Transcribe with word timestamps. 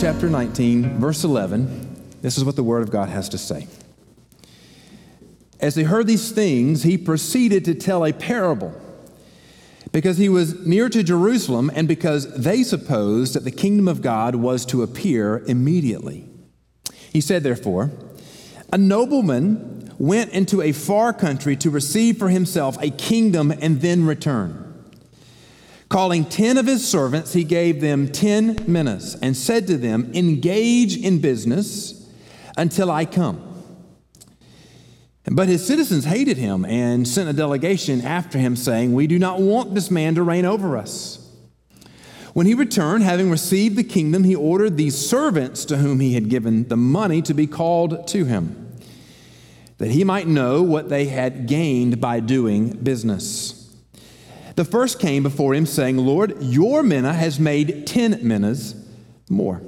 chapter 0.00 0.30
19, 0.30 0.98
verse 0.98 1.24
11, 1.24 2.14
this 2.22 2.38
is 2.38 2.44
what 2.44 2.56
the 2.56 2.62
Word 2.62 2.82
of 2.82 2.90
God 2.90 3.10
has 3.10 3.28
to 3.28 3.36
say. 3.36 3.66
As 5.60 5.74
he 5.74 5.82
heard 5.82 6.06
these 6.06 6.32
things, 6.32 6.84
he 6.84 6.96
proceeded 6.96 7.66
to 7.66 7.74
tell 7.74 8.06
a 8.06 8.12
parable 8.14 8.72
because 9.92 10.16
he 10.16 10.30
was 10.30 10.66
near 10.66 10.88
to 10.88 11.02
Jerusalem 11.02 11.70
and 11.74 11.86
because 11.86 12.32
they 12.34 12.62
supposed 12.62 13.34
that 13.34 13.44
the 13.44 13.50
kingdom 13.50 13.88
of 13.88 14.00
God 14.00 14.36
was 14.36 14.64
to 14.66 14.82
appear 14.82 15.44
immediately. 15.46 16.26
He 17.12 17.20
said, 17.20 17.42
therefore, 17.42 17.90
a 18.72 18.78
nobleman 18.78 19.92
went 19.98 20.32
into 20.32 20.62
a 20.62 20.72
far 20.72 21.12
country 21.12 21.56
to 21.56 21.68
receive 21.68 22.16
for 22.16 22.30
himself 22.30 22.82
a 22.82 22.88
kingdom 22.88 23.50
and 23.50 23.82
then 23.82 24.06
return. 24.06 24.69
Calling 25.90 26.24
ten 26.24 26.56
of 26.56 26.66
his 26.66 26.86
servants, 26.86 27.32
he 27.32 27.42
gave 27.42 27.80
them 27.80 28.12
ten 28.12 28.56
minas 28.68 29.16
and 29.16 29.36
said 29.36 29.66
to 29.66 29.76
them, 29.76 30.12
Engage 30.14 30.96
in 30.96 31.18
business 31.18 32.08
until 32.56 32.92
I 32.92 33.04
come. 33.04 33.44
But 35.28 35.48
his 35.48 35.66
citizens 35.66 36.04
hated 36.04 36.36
him 36.36 36.64
and 36.64 37.06
sent 37.06 37.28
a 37.28 37.32
delegation 37.32 38.02
after 38.02 38.38
him, 38.38 38.54
saying, 38.54 38.94
We 38.94 39.08
do 39.08 39.18
not 39.18 39.40
want 39.40 39.74
this 39.74 39.90
man 39.90 40.14
to 40.14 40.22
reign 40.22 40.44
over 40.44 40.76
us. 40.76 41.28
When 42.34 42.46
he 42.46 42.54
returned, 42.54 43.02
having 43.02 43.28
received 43.28 43.74
the 43.74 43.82
kingdom, 43.82 44.22
he 44.22 44.36
ordered 44.36 44.76
these 44.76 44.96
servants 44.96 45.64
to 45.64 45.78
whom 45.78 45.98
he 45.98 46.14
had 46.14 46.28
given 46.28 46.68
the 46.68 46.76
money 46.76 47.20
to 47.22 47.34
be 47.34 47.48
called 47.48 48.06
to 48.08 48.24
him, 48.24 48.76
that 49.78 49.90
he 49.90 50.04
might 50.04 50.28
know 50.28 50.62
what 50.62 50.88
they 50.88 51.06
had 51.06 51.48
gained 51.48 52.00
by 52.00 52.20
doing 52.20 52.70
business. 52.70 53.59
The 54.60 54.66
first 54.66 55.00
came 55.00 55.22
before 55.22 55.54
him, 55.54 55.64
saying, 55.64 55.96
Lord, 55.96 56.36
your 56.42 56.82
mina 56.82 57.14
has 57.14 57.40
made 57.40 57.86
ten 57.86 58.18
minas 58.20 58.74
more. 59.30 59.62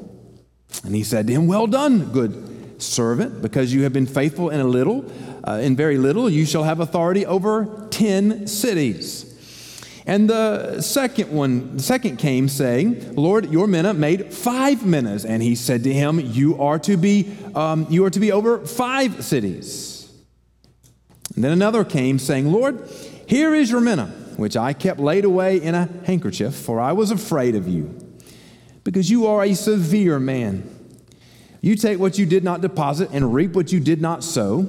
And 0.85 0.95
he 0.95 1.03
said 1.03 1.27
to 1.29 1.33
him, 1.33 1.47
Well 1.47 1.67
done, 1.67 2.13
good 2.13 2.83
servant, 2.83 3.41
because 3.41 3.73
you 3.73 3.85
have 3.85 3.95
been 3.95 4.05
faithful 4.05 4.51
in 4.51 4.61
a 4.61 4.67
little, 4.67 5.11
uh, 5.49 5.61
in 5.63 5.77
very 5.77 5.97
little, 5.97 6.29
you 6.29 6.45
shall 6.45 6.65
have 6.65 6.81
authority 6.81 7.25
over 7.25 7.89
ten 7.89 8.47
cities. 8.47 9.83
And 10.05 10.29
the 10.29 10.83
second 10.83 11.33
one, 11.33 11.79
the 11.79 11.83
second 11.83 12.19
came 12.19 12.47
saying, 12.51 13.17
Lord, 13.17 13.51
your 13.51 13.67
mina 13.67 13.95
made 13.95 14.31
five 14.35 14.85
minas. 14.85 15.25
And 15.25 15.43
he 15.43 15.55
said 15.55 15.85
to 15.85 15.93
him, 15.95 16.21
You 16.21 16.61
are 16.61 16.79
to 16.81 16.99
be, 16.99 17.35
um, 17.55 17.87
you 17.89 18.05
are 18.05 18.11
to 18.11 18.21
be 18.21 18.31
over 18.31 18.67
five 18.67 19.25
cities. 19.25 20.13
And 21.35 21.43
then 21.43 21.53
another 21.53 21.83
came 21.83 22.19
saying, 22.19 22.53
Lord, 22.53 22.87
here 23.27 23.55
is 23.55 23.71
your 23.71 23.81
mina 23.81 24.19
which 24.37 24.57
I 24.57 24.73
kept 24.73 25.01
laid 25.01 25.25
away 25.25 25.61
in 25.61 25.75
a 25.75 25.89
handkerchief, 26.05 26.55
for 26.55 26.81
I 26.81 26.93
was 26.93 27.11
afraid 27.11 27.55
of 27.55 27.69
you, 27.69 27.95
because 28.85 29.11
you 29.11 29.27
are 29.27 29.43
a 29.43 29.55
severe 29.55 30.19
man. 30.19 30.69
You 31.61 31.77
take 31.77 31.99
what 31.99 32.19
you 32.19 32.27
did 32.27 32.43
not 32.43 32.61
deposit 32.61 33.11
and 33.13 33.33
reap 33.33 33.53
what 33.53 33.73
you 33.73 33.81
did 33.81 34.03
not 34.03 34.25
sow. 34.25 34.67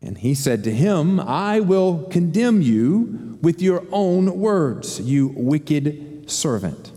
And 0.00 0.16
he 0.16 0.34
said 0.34 0.64
to 0.64 0.72
him, 0.72 1.20
I 1.20 1.60
will 1.60 2.04
condemn 2.04 2.62
you 2.62 3.38
with 3.42 3.60
your 3.60 3.84
own 3.92 4.38
words, 4.38 5.00
you 5.00 5.34
wicked 5.36 6.30
servant. 6.30 6.92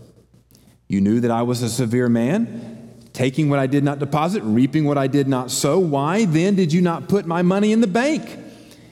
You 0.88 1.00
knew 1.00 1.20
that 1.20 1.30
I 1.30 1.42
was 1.42 1.62
a 1.62 1.68
severe 1.68 2.08
man, 2.08 2.98
taking 3.12 3.50
what 3.50 3.58
I 3.58 3.66
did 3.66 3.84
not 3.84 3.98
deposit, 3.98 4.42
reaping 4.42 4.84
what 4.84 4.98
I 4.98 5.06
did 5.06 5.28
not 5.28 5.50
sow. 5.50 5.78
Why 5.78 6.24
then 6.24 6.54
did 6.54 6.72
you 6.72 6.80
not 6.80 7.08
put 7.08 7.26
my 7.26 7.42
money 7.42 7.72
in 7.72 7.80
the 7.80 7.86
bank? 7.86 8.38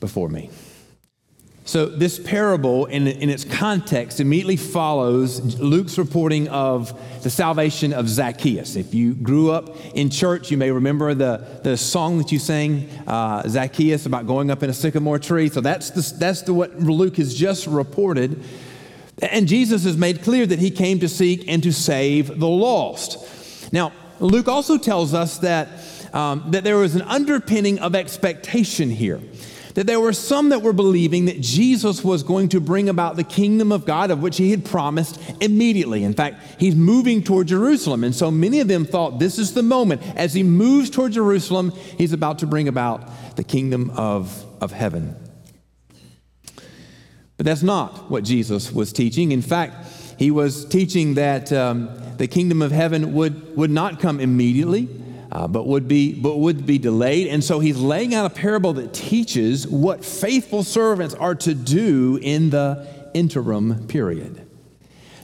before 0.00 0.28
me. 0.28 0.50
So, 1.70 1.86
this 1.86 2.18
parable, 2.18 2.86
in, 2.86 3.06
in 3.06 3.30
its 3.30 3.44
context, 3.44 4.18
immediately 4.18 4.56
follows 4.56 5.60
Luke's 5.60 5.98
reporting 5.98 6.48
of 6.48 6.98
the 7.22 7.30
salvation 7.30 7.92
of 7.92 8.08
Zacchaeus. 8.08 8.74
If 8.74 8.92
you 8.92 9.14
grew 9.14 9.52
up 9.52 9.76
in 9.94 10.10
church, 10.10 10.50
you 10.50 10.56
may 10.56 10.72
remember 10.72 11.14
the, 11.14 11.60
the 11.62 11.76
song 11.76 12.18
that 12.18 12.32
you 12.32 12.40
sang, 12.40 12.88
uh, 13.06 13.46
Zacchaeus, 13.46 14.04
about 14.04 14.26
going 14.26 14.50
up 14.50 14.64
in 14.64 14.70
a 14.70 14.72
sycamore 14.72 15.20
tree. 15.20 15.48
So, 15.48 15.60
that's, 15.60 15.90
the, 15.90 16.18
that's 16.18 16.42
the, 16.42 16.54
what 16.54 16.80
Luke 16.80 17.18
has 17.18 17.34
just 17.36 17.68
reported. 17.68 18.42
And 19.22 19.46
Jesus 19.46 19.84
has 19.84 19.96
made 19.96 20.22
clear 20.22 20.46
that 20.46 20.58
he 20.58 20.72
came 20.72 20.98
to 20.98 21.08
seek 21.08 21.46
and 21.46 21.62
to 21.62 21.72
save 21.72 22.40
the 22.40 22.48
lost. 22.48 23.72
Now, 23.72 23.92
Luke 24.18 24.48
also 24.48 24.76
tells 24.76 25.14
us 25.14 25.38
that, 25.38 25.68
um, 26.12 26.46
that 26.48 26.64
there 26.64 26.78
was 26.78 26.96
an 26.96 27.02
underpinning 27.02 27.78
of 27.78 27.94
expectation 27.94 28.90
here 28.90 29.20
that 29.80 29.86
there 29.86 29.98
were 29.98 30.12
some 30.12 30.50
that 30.50 30.60
were 30.60 30.74
believing 30.74 31.24
that 31.24 31.40
Jesus 31.40 32.04
was 32.04 32.22
going 32.22 32.50
to 32.50 32.60
bring 32.60 32.90
about 32.90 33.16
the 33.16 33.24
kingdom 33.24 33.72
of 33.72 33.86
God 33.86 34.10
of 34.10 34.20
which 34.20 34.36
he 34.36 34.50
had 34.50 34.62
promised 34.62 35.18
immediately. 35.40 36.04
In 36.04 36.12
fact, 36.12 36.60
he's 36.60 36.76
moving 36.76 37.22
toward 37.22 37.46
Jerusalem. 37.46 38.04
And 38.04 38.14
so 38.14 38.30
many 38.30 38.60
of 38.60 38.68
them 38.68 38.84
thought 38.84 39.18
this 39.18 39.38
is 39.38 39.54
the 39.54 39.62
moment. 39.62 40.02
As 40.16 40.34
he 40.34 40.42
moves 40.42 40.90
toward 40.90 41.12
Jerusalem, 41.12 41.70
he's 41.96 42.12
about 42.12 42.40
to 42.40 42.46
bring 42.46 42.68
about 42.68 43.36
the 43.36 43.42
kingdom 43.42 43.88
of, 43.96 44.44
of 44.60 44.70
heaven. 44.70 45.16
But 47.38 47.46
that's 47.46 47.62
not 47.62 48.10
what 48.10 48.22
Jesus 48.22 48.70
was 48.70 48.92
teaching. 48.92 49.32
In 49.32 49.40
fact, 49.40 49.86
he 50.18 50.30
was 50.30 50.66
teaching 50.66 51.14
that 51.14 51.54
um, 51.54 51.88
the 52.18 52.26
kingdom 52.26 52.60
of 52.60 52.70
heaven 52.70 53.14
would, 53.14 53.56
would 53.56 53.70
not 53.70 53.98
come 53.98 54.20
immediately 54.20 54.99
uh, 55.32 55.46
but 55.46 55.66
would 55.66 55.86
be 55.86 56.12
but 56.12 56.38
would 56.38 56.66
be 56.66 56.78
delayed. 56.78 57.28
And 57.28 57.42
so 57.42 57.60
he's 57.60 57.78
laying 57.78 58.14
out 58.14 58.26
a 58.26 58.30
parable 58.30 58.72
that 58.74 58.92
teaches 58.92 59.66
what 59.66 60.04
faithful 60.04 60.62
servants 60.64 61.14
are 61.14 61.34
to 61.36 61.54
do 61.54 62.18
in 62.20 62.50
the 62.50 62.86
interim 63.14 63.86
period. 63.86 64.46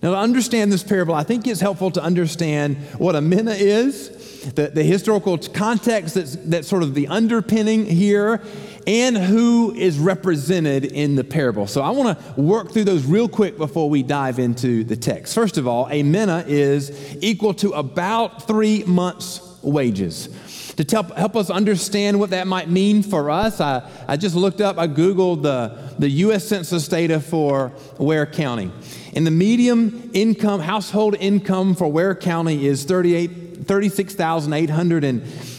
Now, 0.02 0.10
to 0.10 0.18
understand 0.18 0.70
this 0.70 0.82
parable, 0.82 1.14
I 1.14 1.22
think 1.22 1.46
it's 1.46 1.60
helpful 1.60 1.90
to 1.92 2.02
understand 2.02 2.76
what 2.98 3.16
a 3.16 3.20
mina 3.20 3.52
is, 3.52 4.52
the, 4.54 4.68
the 4.68 4.82
historical 4.82 5.38
context 5.38 6.14
that's, 6.14 6.36
that's 6.36 6.68
sort 6.68 6.82
of 6.82 6.94
the 6.94 7.08
underpinning 7.08 7.86
here, 7.86 8.42
and 8.86 9.16
who 9.16 9.74
is 9.74 9.98
represented 9.98 10.84
in 10.84 11.16
the 11.16 11.24
parable. 11.24 11.66
So 11.66 11.82
I 11.82 11.90
want 11.90 12.18
to 12.18 12.40
work 12.40 12.72
through 12.72 12.84
those 12.84 13.04
real 13.04 13.28
quick 13.28 13.56
before 13.56 13.90
we 13.90 14.02
dive 14.02 14.38
into 14.38 14.84
the 14.84 14.96
text. 14.96 15.34
First 15.34 15.56
of 15.56 15.66
all, 15.66 15.88
a 15.90 16.02
mina 16.02 16.44
is 16.46 17.16
equal 17.20 17.54
to 17.54 17.70
about 17.70 18.46
three 18.46 18.84
months' 18.84 19.38
wages. 19.66 20.28
To 20.76 20.84
help, 20.84 21.16
help 21.16 21.36
us 21.36 21.50
understand 21.50 22.20
what 22.20 22.30
that 22.30 22.46
might 22.46 22.68
mean 22.68 23.02
for 23.02 23.30
us, 23.30 23.60
I, 23.60 23.88
I 24.06 24.16
just 24.16 24.34
looked 24.34 24.60
up, 24.60 24.78
I 24.78 24.86
Googled 24.88 25.42
the, 25.42 25.76
the 25.98 26.08
U.S. 26.08 26.46
Census 26.46 26.86
data 26.86 27.18
for 27.20 27.72
Ware 27.98 28.26
County. 28.26 28.70
And 29.14 29.26
the 29.26 29.30
medium 29.30 30.10
income, 30.12 30.60
household 30.60 31.16
income 31.18 31.74
for 31.74 31.90
Ware 31.90 32.14
County 32.14 32.66
is 32.66 32.84
38, 32.84 33.66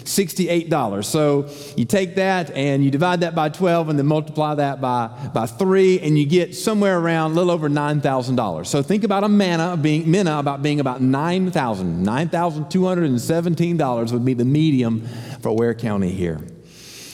$36,868. 0.07 1.05
So 1.05 1.49
you 1.75 1.85
take 1.85 2.15
that 2.15 2.49
and 2.51 2.83
you 2.83 2.91
divide 2.91 3.21
that 3.21 3.33
by 3.35 3.49
12 3.49 3.89
and 3.89 3.99
then 3.99 4.05
multiply 4.05 4.55
that 4.55 4.81
by, 4.81 5.07
by 5.33 5.45
3 5.45 5.99
and 5.99 6.17
you 6.17 6.25
get 6.25 6.55
somewhere 6.55 6.97
around 6.97 7.31
a 7.31 7.33
little 7.35 7.51
over 7.51 7.69
$9,000. 7.69 8.65
So 8.65 8.81
think 8.81 9.03
about 9.03 9.23
a 9.23 9.29
mana 9.29 9.77
being, 9.77 10.09
mina 10.09 10.39
about 10.39 10.63
being 10.63 10.79
about 10.79 11.01
9,000. 11.01 12.05
$9,217 12.05 14.11
would 14.11 14.25
be 14.25 14.33
the 14.33 14.45
medium 14.45 15.07
for 15.41 15.55
Ware 15.55 15.73
County 15.73 16.11
here. 16.11 16.39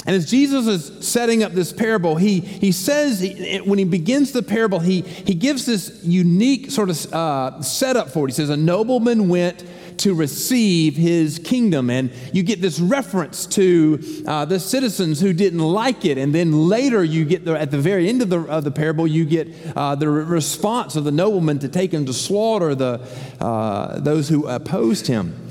And 0.06 0.18
as 0.18 0.30
Jesus 0.30 0.68
is 0.68 1.08
setting 1.08 1.44
up 1.44 1.54
this 1.54 1.72
parable, 1.72 2.18
he, 2.18 2.42
he 2.42 2.74
says, 2.74 3.22
when 3.66 3.80
he 3.80 3.86
begins 3.86 4.34
the 4.34 4.44
parable, 4.44 4.80
he, 4.80 5.00
he 5.00 5.34
gives 5.34 5.66
this 5.66 6.02
unique 6.04 6.72
sort 6.72 6.90
of 6.90 7.14
uh, 7.14 7.62
setup 7.62 8.10
for 8.10 8.26
it. 8.26 8.32
He 8.32 8.36
says, 8.36 8.50
A 8.50 8.58
nobleman 8.58 9.30
went 9.30 9.64
to 10.00 10.14
receive 10.14 10.96
his 10.96 11.40
kingdom. 11.40 11.90
And 11.90 12.12
you 12.32 12.44
get 12.44 12.62
this 12.62 12.80
reference 12.80 13.46
to 13.48 14.24
uh, 14.28 14.46
the 14.46 14.60
citizens 14.60 15.20
who 15.20 15.34
didn't 15.34 15.60
like 15.60 16.06
it. 16.06 16.18
And 16.18 16.34
then 16.34 16.68
later, 16.68 17.04
you 17.04 17.26
get 17.26 17.48
at 17.48 17.72
the 17.72 17.80
very 17.80 18.10
end 18.10 18.22
of 18.22 18.30
the, 18.30 18.42
of 18.42 18.64
the 18.64 18.72
parable, 18.72 19.08
you 19.08 19.26
get 19.26 19.48
uh, 19.76 19.96
the 19.96 20.10
response 20.10 20.96
of 20.96 21.04
the 21.04 21.12
nobleman 21.12 21.60
to 21.60 21.70
take 21.70 21.94
him 21.94 22.06
to 22.06 22.14
slaughter 22.14 22.76
the, 22.76 23.08
uh, 23.40 24.00
those 24.00 24.30
who 24.30 24.48
opposed 24.48 25.08
him. 25.08 25.50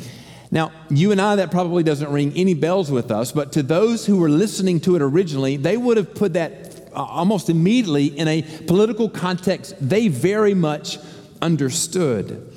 Now, 0.50 0.70
you 0.90 1.12
and 1.12 1.20
I, 1.20 1.36
that 1.36 1.50
probably 1.50 1.82
doesn't 1.82 2.12
ring 2.12 2.34
any 2.36 2.52
bells 2.52 2.90
with 2.90 3.10
us, 3.10 3.32
but 3.32 3.52
to 3.52 3.62
those 3.62 4.04
who 4.04 4.18
were 4.18 4.28
listening 4.28 4.80
to 4.80 4.94
it 4.96 5.00
originally, 5.00 5.56
they 5.56 5.78
would 5.78 5.96
have 5.96 6.14
put 6.14 6.34
that 6.34 6.90
uh, 6.94 7.02
almost 7.02 7.48
immediately 7.48 8.06
in 8.06 8.28
a 8.28 8.42
political 8.66 9.08
context 9.08 9.74
they 9.80 10.08
very 10.08 10.52
much 10.52 10.98
understood. 11.40 12.54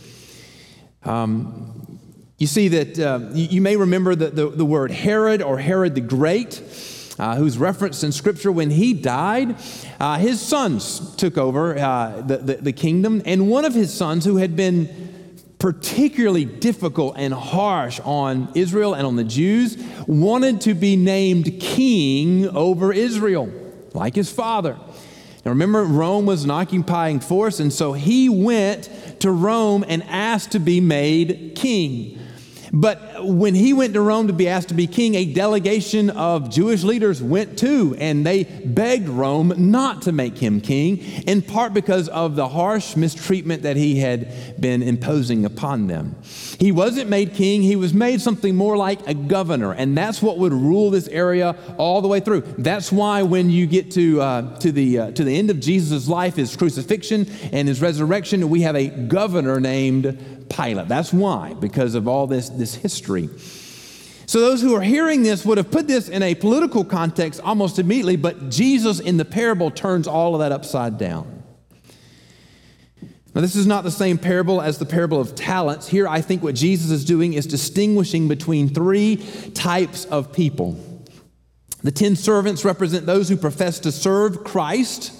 Um, 1.03 1.74
You 2.37 2.47
see 2.47 2.67
that 2.67 2.99
uh, 2.99 3.19
you, 3.33 3.61
may 3.61 3.77
remember 3.77 4.13
the, 4.13 4.29
the, 4.29 4.49
the, 4.49 4.65
word 4.65 4.91
Herod 4.91 5.41
or 5.41 5.57
Herod 5.57 5.95
the 5.95 6.01
Great, 6.01 6.61
uh, 7.17 7.37
who's 7.37 7.57
referenced 7.57 8.03
in 8.03 8.11
Scripture. 8.11 8.51
When 8.51 8.71
he 8.71 8.93
died, 8.93 9.55
uh, 10.01 10.17
his 10.17 10.41
sons 10.41 11.15
took 11.15 11.37
over 11.37 11.77
uh, 11.77 12.21
the, 12.21 12.37
the, 12.37 12.55
the 12.55 12.73
kingdom, 12.73 13.21
and 13.25 13.49
one 13.49 13.63
of 13.63 13.73
his 13.73 13.93
sons, 13.93 14.25
who 14.25 14.35
had 14.35 14.53
been 14.57 15.33
particularly 15.59 16.43
difficult 16.43 17.15
and 17.17 17.33
harsh 17.33 18.01
on 18.01 18.49
Israel 18.53 18.95
and 18.95 19.07
on 19.07 19.15
the 19.15 19.23
Jews, 19.23 19.81
wanted 20.05 20.59
to 20.61 20.73
be 20.73 20.97
named 20.97 21.61
king 21.61 22.49
over 22.49 22.91
Israel, 22.91 23.49
like 23.93 24.13
his 24.13 24.29
father. 24.29 24.77
Now 25.45 25.51
remember, 25.51 25.85
Rome 25.85 26.25
was 26.25 26.43
an 26.43 26.51
occupying 26.51 27.21
force, 27.21 27.61
and 27.61 27.71
so 27.71 27.93
he 27.93 28.27
went 28.27 28.89
to 29.21 29.31
Rome 29.31 29.85
and 29.87 30.03
asked 30.03 30.51
to 30.51 30.59
be 30.59 30.81
made 30.81 31.53
king. 31.55 32.14
But 32.75 33.25
when 33.25 33.55
he 33.55 33.71
went 33.71 33.93
to 33.93 34.01
Rome 34.01 34.27
to 34.27 34.33
be 34.33 34.49
asked 34.49 34.67
to 34.67 34.73
be 34.73 34.85
king, 34.85 35.15
a 35.15 35.23
delegation 35.23 36.09
of 36.09 36.49
Jewish 36.49 36.83
leaders 36.83 37.23
went 37.23 37.57
too, 37.57 37.95
and 37.97 38.25
they 38.25 38.43
begged 38.43 39.07
Rome 39.07 39.53
not 39.57 40.01
to 40.01 40.11
make 40.11 40.37
him 40.37 40.59
king, 40.59 40.97
in 41.25 41.41
part 41.41 41.73
because 41.73 42.09
of 42.09 42.35
the 42.35 42.49
harsh 42.49 42.97
mistreatment 42.97 43.63
that 43.63 43.77
he 43.77 43.99
had 43.99 44.59
been 44.59 44.83
imposing 44.83 45.45
upon 45.45 45.87
them. 45.87 46.17
He 46.59 46.73
wasn't 46.73 47.09
made 47.09 47.33
king, 47.33 47.61
he 47.61 47.77
was 47.77 47.93
made 47.93 48.19
something 48.19 48.53
more 48.57 48.75
like 48.75 49.07
a 49.07 49.13
governor, 49.13 49.71
and 49.71 49.97
that's 49.97 50.21
what 50.21 50.37
would 50.39 50.51
rule 50.51 50.91
this 50.91 51.07
area 51.07 51.55
all 51.77 52.01
the 52.01 52.09
way 52.09 52.19
through. 52.19 52.41
That's 52.57 52.91
why 52.91 53.23
when 53.23 53.49
you 53.49 53.67
get 53.67 53.91
to, 53.91 54.21
uh, 54.21 54.59
to, 54.59 54.73
the, 54.73 54.99
uh, 54.99 55.11
to 55.11 55.23
the 55.23 55.37
end 55.37 55.49
of 55.49 55.61
Jesus' 55.61 56.09
life, 56.09 56.35
his 56.35 56.57
crucifixion 56.57 57.25
and 57.53 57.69
his 57.69 57.81
resurrection, 57.81 58.49
we 58.49 58.63
have 58.63 58.75
a 58.75 58.89
governor 58.89 59.61
named 59.61 60.34
Pilate. 60.49 60.87
That's 60.87 61.13
why, 61.13 61.53
because 61.53 61.95
of 61.95 62.07
all 62.07 62.27
this, 62.27 62.49
this 62.49 62.75
history. 62.75 63.29
So, 64.27 64.39
those 64.39 64.61
who 64.61 64.75
are 64.75 64.81
hearing 64.81 65.21
this 65.23 65.45
would 65.45 65.57
have 65.57 65.69
put 65.69 65.87
this 65.87 66.09
in 66.09 66.23
a 66.23 66.33
political 66.33 66.83
context 66.83 67.39
almost 67.41 67.77
immediately, 67.77 68.15
but 68.15 68.49
Jesus 68.49 68.99
in 68.99 69.17
the 69.17 69.25
parable 69.25 69.69
turns 69.69 70.07
all 70.07 70.33
of 70.33 70.39
that 70.39 70.51
upside 70.51 70.97
down. 70.97 71.43
Now, 73.35 73.41
this 73.41 73.55
is 73.55 73.67
not 73.67 73.83
the 73.83 73.91
same 73.91 74.17
parable 74.17 74.61
as 74.61 74.77
the 74.79 74.85
parable 74.85 75.19
of 75.19 75.35
talents. 75.35 75.87
Here, 75.87 76.07
I 76.07 76.21
think 76.21 76.41
what 76.41 76.55
Jesus 76.55 76.89
is 76.89 77.03
doing 77.03 77.33
is 77.33 77.45
distinguishing 77.45 78.27
between 78.27 78.69
three 78.69 79.17
types 79.53 80.05
of 80.05 80.31
people. 80.31 80.79
The 81.83 81.91
ten 81.91 82.15
servants 82.15 82.65
represent 82.65 83.05
those 83.05 83.29
who 83.29 83.37
profess 83.37 83.79
to 83.79 83.91
serve 83.91 84.43
Christ 84.43 85.11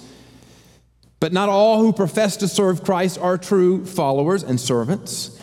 but 1.26 1.32
not 1.32 1.48
all 1.48 1.80
who 1.80 1.92
profess 1.92 2.36
to 2.36 2.46
serve 2.46 2.84
Christ 2.84 3.18
are 3.18 3.36
true 3.36 3.84
followers 3.84 4.44
and 4.44 4.60
servants. 4.60 5.36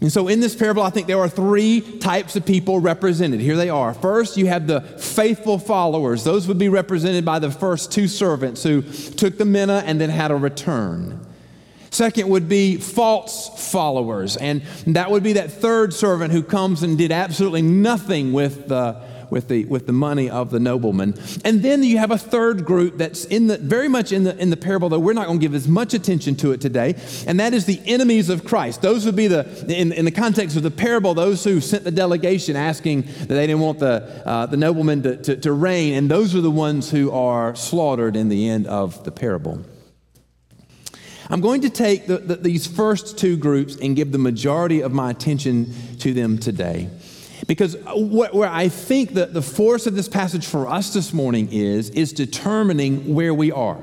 And 0.00 0.10
so 0.10 0.26
in 0.26 0.40
this 0.40 0.56
parable, 0.56 0.82
I 0.82 0.90
think 0.90 1.06
there 1.06 1.20
are 1.20 1.28
three 1.28 1.82
types 2.00 2.34
of 2.34 2.44
people 2.44 2.80
represented. 2.80 3.38
Here 3.38 3.56
they 3.56 3.70
are. 3.70 3.94
First, 3.94 4.36
you 4.36 4.48
have 4.48 4.66
the 4.66 4.80
faithful 4.80 5.60
followers. 5.60 6.24
Those 6.24 6.48
would 6.48 6.58
be 6.58 6.68
represented 6.68 7.24
by 7.24 7.38
the 7.38 7.48
first 7.48 7.92
two 7.92 8.08
servants 8.08 8.64
who 8.64 8.82
took 8.82 9.38
the 9.38 9.44
mina 9.44 9.84
and 9.86 10.00
then 10.00 10.10
had 10.10 10.32
a 10.32 10.34
return. 10.34 11.24
Second 11.90 12.28
would 12.28 12.48
be 12.48 12.78
false 12.78 13.70
followers. 13.70 14.36
And 14.36 14.62
that 14.88 15.12
would 15.12 15.22
be 15.22 15.34
that 15.34 15.52
third 15.52 15.94
servant 15.94 16.32
who 16.32 16.42
comes 16.42 16.82
and 16.82 16.98
did 16.98 17.12
absolutely 17.12 17.62
nothing 17.62 18.32
with 18.32 18.66
the 18.66 19.00
with 19.30 19.48
the, 19.48 19.64
with 19.66 19.86
the 19.86 19.92
money 19.92 20.28
of 20.28 20.50
the 20.50 20.60
nobleman. 20.60 21.14
And 21.44 21.62
then 21.62 21.82
you 21.82 21.98
have 21.98 22.10
a 22.10 22.18
third 22.18 22.64
group 22.64 22.98
that's 22.98 23.24
in 23.24 23.46
the, 23.46 23.58
very 23.58 23.88
much 23.88 24.12
in 24.12 24.24
the, 24.24 24.36
in 24.38 24.50
the 24.50 24.56
parable, 24.56 24.88
though 24.88 24.98
we're 24.98 25.12
not 25.12 25.26
going 25.26 25.38
to 25.38 25.42
give 25.42 25.54
as 25.54 25.68
much 25.68 25.94
attention 25.94 26.36
to 26.36 26.52
it 26.52 26.60
today, 26.60 26.96
and 27.26 27.40
that 27.40 27.54
is 27.54 27.64
the 27.64 27.80
enemies 27.86 28.28
of 28.28 28.44
Christ. 28.44 28.82
Those 28.82 29.04
would 29.06 29.16
be 29.16 29.26
the, 29.26 29.46
in, 29.68 29.92
in 29.92 30.04
the 30.04 30.10
context 30.10 30.56
of 30.56 30.62
the 30.62 30.70
parable, 30.70 31.14
those 31.14 31.44
who 31.44 31.60
sent 31.60 31.84
the 31.84 31.90
delegation 31.90 32.56
asking 32.56 33.02
that 33.02 33.28
they 33.28 33.46
didn't 33.46 33.60
want 33.60 33.78
the, 33.78 34.22
uh, 34.26 34.46
the 34.46 34.56
nobleman 34.56 35.02
to, 35.02 35.16
to, 35.16 35.36
to 35.36 35.52
reign, 35.52 35.94
and 35.94 36.10
those 36.10 36.34
are 36.34 36.40
the 36.40 36.50
ones 36.50 36.90
who 36.90 37.10
are 37.10 37.54
slaughtered 37.54 38.16
in 38.16 38.28
the 38.28 38.48
end 38.48 38.66
of 38.66 39.04
the 39.04 39.12
parable. 39.12 39.64
I'm 41.30 41.40
going 41.40 41.60
to 41.60 41.70
take 41.70 42.08
the, 42.08 42.18
the, 42.18 42.36
these 42.36 42.66
first 42.66 43.16
two 43.16 43.36
groups 43.36 43.76
and 43.76 43.94
give 43.94 44.10
the 44.10 44.18
majority 44.18 44.80
of 44.80 44.92
my 44.92 45.10
attention 45.10 45.72
to 46.00 46.12
them 46.12 46.38
today. 46.38 46.90
Because 47.50 47.76
where 47.96 48.48
I 48.48 48.68
think 48.68 49.14
that 49.14 49.34
the 49.34 49.42
force 49.42 49.88
of 49.88 49.96
this 49.96 50.08
passage 50.08 50.46
for 50.46 50.68
us 50.68 50.94
this 50.94 51.12
morning 51.12 51.48
is, 51.50 51.90
is 51.90 52.12
determining 52.12 53.12
where 53.12 53.34
we 53.34 53.50
are. 53.50 53.80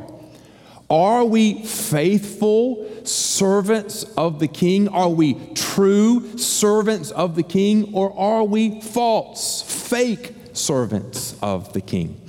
Are 0.89 1.25
we 1.25 1.65
faithful 1.65 2.89
servants 3.03 4.05
of 4.15 4.39
the 4.39 4.47
king? 4.47 4.87
Are 4.87 5.09
we 5.09 5.33
true 5.53 6.37
servants 6.37 7.11
of 7.11 7.35
the 7.35 7.43
king? 7.43 7.93
Or 7.93 8.17
are 8.17 8.45
we 8.45 8.79
false, 8.79 9.63
fake 9.63 10.33
servants 10.53 11.35
of 11.41 11.73
the 11.73 11.81
king? 11.81 12.21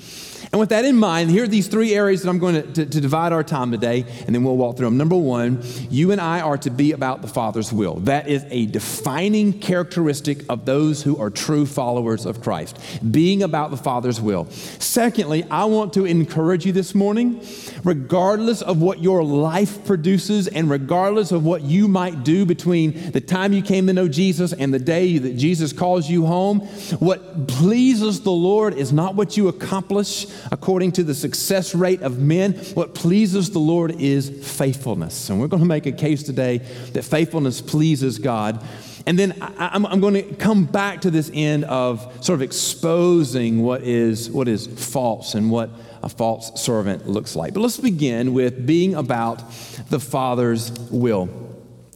And 0.51 0.61
with 0.61 0.71
that 0.71 0.87
in 0.87 0.97
mind, 0.97 1.31
here 1.31 1.45
are 1.45 1.49
these 1.49 1.69
three 1.69 1.95
areas 1.95 2.23
that 2.23 2.31
I'm 2.31 2.39
going 2.39 2.55
to, 2.55 2.63
to, 2.63 2.87
to, 2.87 3.01
divide 3.03 3.33
our 3.33 3.45
time 3.45 3.71
today, 3.71 4.07
and 4.27 4.35
then 4.35 4.45
we'll 4.45 4.57
walk 4.57 4.79
through 4.79 4.87
them. 4.87 4.97
Number 4.97 5.17
one, 5.17 5.63
you 5.91 6.11
and 6.11 6.21
I 6.21 6.41
are 6.41 6.57
to 6.59 6.71
be 6.71 6.93
about 6.93 7.21
the 7.21 7.29
Father's 7.29 7.71
will. 7.71 7.97
That 7.97 8.29
is 8.29 8.47
a 8.49 8.65
defining 8.67 9.59
characteristic 9.59 10.45
of 10.49 10.65
those 10.65 11.03
who 11.03 11.19
are 11.19 11.29
true 11.29 11.67
followers 11.67 12.25
of 12.25 12.41
Christ, 12.41 12.79
being 13.11 13.43
about 13.43 13.71
the 13.71 13.77
Father's 13.77 14.23
will. 14.23 14.47
Secondly, 14.79 15.45
I 15.51 15.67
want 15.67 15.93
to 15.95 16.07
encourage 16.07 16.65
you 16.65 16.73
this 16.73 16.95
morning, 16.95 17.45
regardless 17.85 18.63
of 18.63 18.81
what 18.81 19.03
your 19.03 19.23
life 19.23 19.85
produces 19.85 20.49
and 20.49 20.71
regardless 20.71 21.31
of 21.31 21.45
what 21.45 21.63
you 21.63 21.89
might 21.89 22.25
do 22.25 22.47
between 22.47 23.11
the 23.13 23.21
time 23.21 23.53
you 23.53 23.61
came 23.61 23.87
to 23.89 23.93
know 23.93 24.09
Jesus 24.09 24.55
and 24.55 24.73
the 24.73 24.79
day 24.79 25.19
that 25.19 25.37
Jesus 25.37 25.75
calls 25.75 26.09
you 26.09 26.25
home, 26.25 26.61
what 27.01 27.49
pleases 27.49 28.23
the 28.23 28.33
Lord 28.33 28.73
is 28.73 28.95
not 28.95 29.15
what 29.15 29.37
you 29.37 29.49
accomplish 29.49 30.27
according 30.51 30.93
to 30.93 31.03
the 31.03 31.15
success 31.15 31.75
rate 31.75 32.03
of 32.03 32.19
men. 32.19 32.55
What 32.75 32.95
pleases 32.95 33.51
the 33.51 33.59
Lord 33.59 34.01
is 34.01 34.31
faithfulness. 34.57 35.31
And 35.31 35.41
we're 35.41 35.49
going 35.49 35.63
to 35.63 35.69
make 35.69 35.87
a 35.87 35.93
case 35.93 36.23
today 36.23 36.59
that 36.93 37.05
faithfulness 37.05 37.61
pleases 37.61 38.19
God. 38.19 38.65
And 39.07 39.19
then 39.19 39.35
I, 39.41 39.75
am 39.75 40.01
going 40.01 40.15
to 40.15 40.23
come 40.35 40.65
back 40.65 41.01
to 41.03 41.11
this 41.11 41.31
end 41.33 41.65
of 41.65 42.03
sort 42.23 42.37
of 42.37 42.43
exposing 42.43 43.63
what 43.63 43.83
is, 43.83 44.31
what 44.31 44.49
is 44.49 44.67
false 44.67 45.35
and 45.35 45.51
what 45.51 45.71
a 46.03 46.09
false 46.09 46.61
servant 46.61 47.09
looks 47.09 47.35
like. 47.35 47.55
But 47.55 47.61
let's 47.61 47.79
begin 47.79 48.35
with 48.35 48.67
being 48.67 48.95
about 48.95 49.43
the 49.89 49.99
Father's 49.99 50.71
will. 50.91 51.48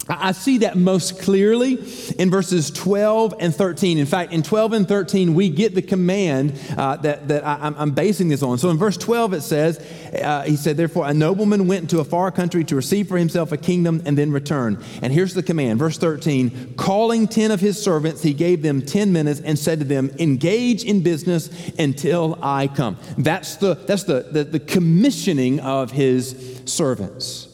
I 0.08 0.32
see 0.32 0.58
that 0.58 0.76
most 0.76 1.20
clearly 1.20 1.74
in 2.18 2.30
verses 2.30 2.70
12 2.70 3.34
and 3.38 3.54
13. 3.54 3.98
In 3.98 4.06
fact, 4.06 4.32
in 4.32 4.42
12 4.42 4.72
and 4.72 4.88
13, 4.88 5.34
we 5.34 5.48
get 5.48 5.74
the 5.74 5.82
command 5.82 6.58
uh, 6.76 6.96
that, 6.98 7.28
that 7.28 7.46
I, 7.46 7.72
am 7.76 7.92
basing 7.92 8.28
this 8.28 8.42
on. 8.42 8.58
So 8.58 8.70
in 8.70 8.78
verse 8.78 8.96
12, 8.96 9.34
it 9.34 9.40
says, 9.42 9.78
uh, 10.20 10.42
He 10.42 10.56
said, 10.56 10.76
Therefore, 10.76 11.06
a 11.06 11.14
nobleman 11.14 11.68
went 11.68 11.88
to 11.90 12.00
a 12.00 12.04
far 12.04 12.32
country 12.32 12.64
to 12.64 12.76
receive 12.76 13.06
for 13.06 13.16
himself 13.16 13.52
a 13.52 13.56
kingdom 13.56 14.02
and 14.04 14.18
then 14.18 14.32
return. 14.32 14.82
And 15.02 15.12
here's 15.12 15.34
the 15.34 15.42
command, 15.42 15.78
verse 15.78 15.98
13 15.98 16.74
Calling 16.76 17.28
10 17.28 17.52
of 17.52 17.60
his 17.60 17.80
servants, 17.80 18.22
he 18.22 18.32
gave 18.34 18.62
them 18.62 18.82
10 18.82 19.12
minas 19.12 19.40
and 19.40 19.56
said 19.56 19.78
to 19.78 19.84
them, 19.84 20.10
Engage 20.18 20.84
in 20.84 21.02
business 21.02 21.48
until 21.78 22.38
I 22.42 22.66
come. 22.66 22.98
That's 23.18 23.56
the, 23.56 23.74
that's 23.74 24.04
the, 24.04 24.26
the, 24.30 24.44
the 24.44 24.60
commissioning 24.60 25.60
of 25.60 25.92
his 25.92 26.60
servants. 26.64 27.51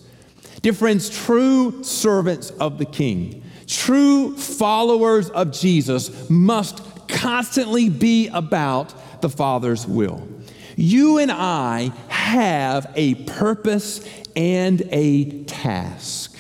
Dear 0.63 0.73
friends, 0.73 1.09
true 1.09 1.85
servants 1.85 2.51
of 2.51 2.79
the 2.79 2.85
King, 2.85 3.45
true 3.69 4.37
followers 4.37 5.31
of 5.31 5.53
Jesus 5.53 6.29
must 6.29 6.83
constantly 7.07 7.89
be 7.89 8.27
about 8.29 8.93
the 9.23 9.29
Father's 9.29 9.87
will. 9.87 10.27
You 10.75 11.19
and 11.19 11.31
I 11.31 11.93
have 12.09 12.91
a 12.97 13.15
purpose 13.15 14.05
and 14.35 14.83
a 14.91 15.45
task. 15.45 16.37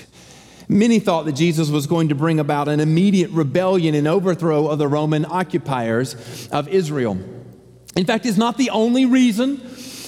Many 0.68 0.98
thought 0.98 1.24
that 1.26 1.36
Jesus 1.36 1.70
was 1.70 1.86
going 1.86 2.08
to 2.08 2.14
bring 2.16 2.40
about 2.40 2.66
an 2.66 2.80
immediate 2.80 3.30
rebellion 3.30 3.94
and 3.94 4.08
overthrow 4.08 4.66
of 4.66 4.78
the 4.78 4.88
Roman 4.88 5.24
occupiers 5.24 6.48
of 6.50 6.68
Israel. 6.68 7.18
In 7.96 8.04
fact, 8.04 8.26
it's 8.26 8.36
not 8.36 8.58
the 8.58 8.70
only 8.70 9.06
reason 9.06 9.60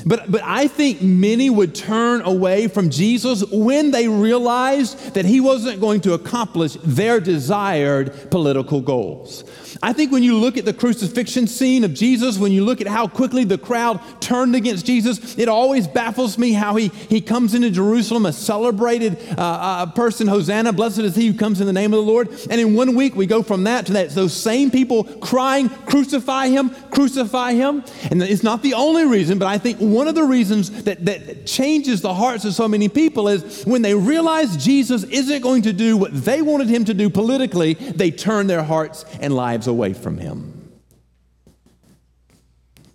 but, 0.07 0.31
but 0.31 0.43
I 0.45 0.67
think 0.69 1.03
many 1.03 1.51
would 1.51 1.75
turn 1.75 2.23
away 2.23 2.69
from 2.69 2.91
Jesus 2.91 3.45
when 3.51 3.91
they 3.91 4.09
realized 4.09 5.15
that 5.15 5.25
he 5.25 5.41
wasn't 5.41 5.81
going 5.81 6.01
to 6.03 6.15
accomplish 6.15 6.75
their 6.83 7.21
desired 7.21 8.31
political 8.31 8.81
goals. 8.81 9.45
I 9.83 9.95
think 9.95 10.13
when 10.13 10.23
you 10.23 10.37
look 10.37 10.59
at 10.59 10.67
the 10.67 10.75
crucifixion 10.75 11.47
scene 11.47 11.85
of 11.85 11.95
Jesus, 11.95 12.37
when 12.37 12.53
you 12.53 12.65
look 12.65 12.83
at 12.83 12.87
how 12.87 13.09
quickly 13.09 13.45
the 13.45 13.57
crowd 13.57 13.99
turned 14.21 14.55
against 14.55 14.85
Jesus, 14.85 15.39
it 15.39 15.49
always 15.49 15.89
baffles 15.89 16.37
me 16.37 16.53
how 16.53 16.77
he, 16.77 16.89
he 16.89 17.23
comes 17.23 17.55
into 17.55 17.71
Jerusalem, 17.71 18.27
a 18.27 18.33
celebrated 18.33 19.17
uh, 19.39 19.41
uh, 19.41 19.87
person, 19.87 20.27
Hosanna, 20.27 20.75
blessed 20.75 20.99
is 20.99 21.17
he 21.17 21.29
who 21.29 21.35
comes 21.39 21.63
in 21.63 21.67
the 21.67 21.73
name 21.73 21.95
of 21.95 22.05
the 22.05 22.11
Lord. 22.11 22.29
And 22.51 22.61
in 22.61 22.75
one 22.75 22.95
week, 22.95 23.17
we 23.17 23.25
go 23.25 23.43
from 23.43 23.65
that 23.65 23.87
to 23.87 23.95
that. 23.95 24.11
Those 24.11 24.35
same 24.35 24.71
people 24.71 25.05
crying, 25.05 25.71
crucify 25.71 26.49
him, 26.49 26.71
crucify 26.91 27.55
him. 27.55 27.83
And 28.11 28.23
it's 28.23 28.43
not 28.43 28.63
the 28.63 28.75
only 28.75 29.07
reason, 29.07 29.39
but 29.39 29.49
I 29.49 29.57
think 29.57 29.79
one 29.79 30.09
of 30.09 30.15
the 30.15 30.25
reasons 30.25 30.83
that, 30.83 31.07
that 31.07 31.47
changes 31.47 32.03
the 32.03 32.13
hearts 32.13 32.45
of 32.45 32.53
so 32.53 32.69
many 32.69 32.91
people 32.91 33.29
is 33.29 33.65
when 33.65 33.81
they 33.81 33.95
realize 33.95 34.63
Jesus 34.63 35.05
isn't 35.05 35.41
going 35.41 35.63
to 35.63 35.73
do 35.73 35.97
what 35.97 36.13
they 36.13 36.43
wanted 36.43 36.69
him 36.69 36.85
to 36.85 36.93
do 36.93 37.09
politically, 37.09 37.75
they 37.75 38.11
turn 38.11 38.47
their 38.47 38.63
hearts 38.63 39.07
and 39.21 39.35
lives 39.35 39.70
away 39.71 39.95
from 39.95 40.19
him. 40.19 40.71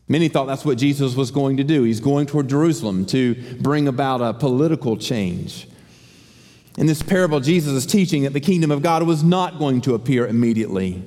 Many 0.07 0.27
thought 0.27 0.45
that's 0.45 0.63
what 0.63 0.77
Jesus 0.77 1.15
was 1.15 1.31
going 1.31 1.57
to 1.57 1.63
do. 1.63 1.81
He's 1.81 1.99
going 1.99 2.27
toward 2.27 2.47
Jerusalem 2.47 3.07
to 3.07 3.33
bring 3.59 3.87
about 3.87 4.21
a 4.21 4.33
political 4.33 4.97
change. 4.97 5.67
In 6.77 6.85
this 6.85 7.01
parable, 7.01 7.39
Jesus 7.39 7.73
is 7.73 7.85
teaching 7.87 8.23
that 8.23 8.33
the 8.33 8.39
kingdom 8.39 8.69
of 8.69 8.83
God 8.83 9.01
was 9.03 9.23
not 9.23 9.57
going 9.57 9.81
to 9.81 9.95
appear 9.95 10.27
immediately. 10.27 11.01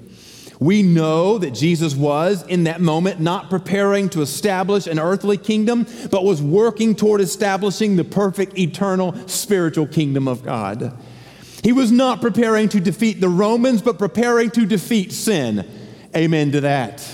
We 0.58 0.82
know 0.82 1.38
that 1.38 1.52
Jesus 1.52 1.94
was, 1.94 2.44
in 2.46 2.64
that 2.64 2.80
moment, 2.80 3.20
not 3.20 3.48
preparing 3.48 4.08
to 4.08 4.22
establish 4.22 4.88
an 4.88 4.98
earthly 4.98 5.36
kingdom, 5.36 5.86
but 6.10 6.24
was 6.24 6.42
working 6.42 6.96
toward 6.96 7.20
establishing 7.20 7.94
the 7.94 8.02
perfect, 8.02 8.58
eternal, 8.58 9.14
spiritual 9.28 9.86
kingdom 9.86 10.26
of 10.26 10.42
God. 10.42 10.98
He 11.62 11.72
was 11.72 11.90
not 11.90 12.20
preparing 12.20 12.68
to 12.70 12.80
defeat 12.80 13.20
the 13.20 13.28
Romans, 13.28 13.82
but 13.82 13.98
preparing 13.98 14.50
to 14.52 14.66
defeat 14.66 15.12
sin. 15.12 15.68
Amen 16.16 16.52
to 16.52 16.60
that. 16.62 17.06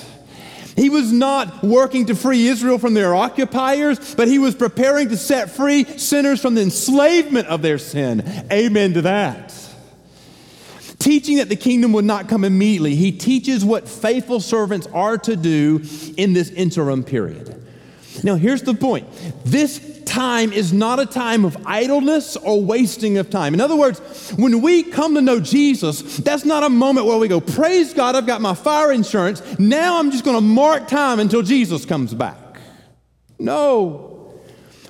He 0.76 0.90
was 0.90 1.12
not 1.12 1.62
working 1.62 2.06
to 2.06 2.16
free 2.16 2.48
Israel 2.48 2.78
from 2.78 2.94
their 2.94 3.14
occupiers, 3.14 4.14
but 4.14 4.26
he 4.26 4.38
was 4.38 4.54
preparing 4.54 5.08
to 5.10 5.16
set 5.16 5.50
free 5.50 5.84
sinners 5.84 6.40
from 6.40 6.54
the 6.56 6.62
enslavement 6.62 7.46
of 7.48 7.62
their 7.62 7.78
sin. 7.78 8.44
Amen 8.50 8.94
to 8.94 9.02
that. 9.02 9.54
Teaching 10.98 11.36
that 11.36 11.48
the 11.48 11.56
kingdom 11.56 11.92
would 11.92 12.04
not 12.04 12.28
come 12.28 12.44
immediately, 12.44 12.96
he 12.96 13.12
teaches 13.12 13.64
what 13.64 13.88
faithful 13.88 14.40
servants 14.40 14.86
are 14.88 15.18
to 15.18 15.36
do 15.36 15.82
in 16.16 16.32
this 16.32 16.50
interim 16.50 17.04
period. 17.04 17.60
Now, 18.22 18.36
here's 18.36 18.62
the 18.62 18.74
point 18.74 19.06
this 19.44 19.93
time 20.14 20.52
is 20.52 20.72
not 20.72 21.00
a 21.00 21.06
time 21.06 21.44
of 21.44 21.56
idleness 21.66 22.36
or 22.36 22.62
wasting 22.62 23.18
of 23.18 23.28
time. 23.30 23.52
In 23.52 23.60
other 23.60 23.74
words, 23.74 24.30
when 24.36 24.62
we 24.62 24.84
come 24.84 25.16
to 25.16 25.20
know 25.20 25.40
Jesus, 25.40 26.18
that's 26.18 26.44
not 26.44 26.62
a 26.62 26.70
moment 26.70 27.06
where 27.06 27.18
we 27.18 27.26
go, 27.26 27.40
Praise 27.40 27.92
God, 27.92 28.14
I've 28.14 28.26
got 28.26 28.40
my 28.40 28.54
fire 28.54 28.92
insurance. 28.92 29.42
Now 29.58 29.98
I'm 29.98 30.12
just 30.12 30.24
going 30.24 30.36
to 30.36 30.40
mark 30.40 30.86
time 30.86 31.18
until 31.18 31.42
Jesus 31.42 31.84
comes 31.84 32.14
back. 32.14 32.60
No. 33.40 34.32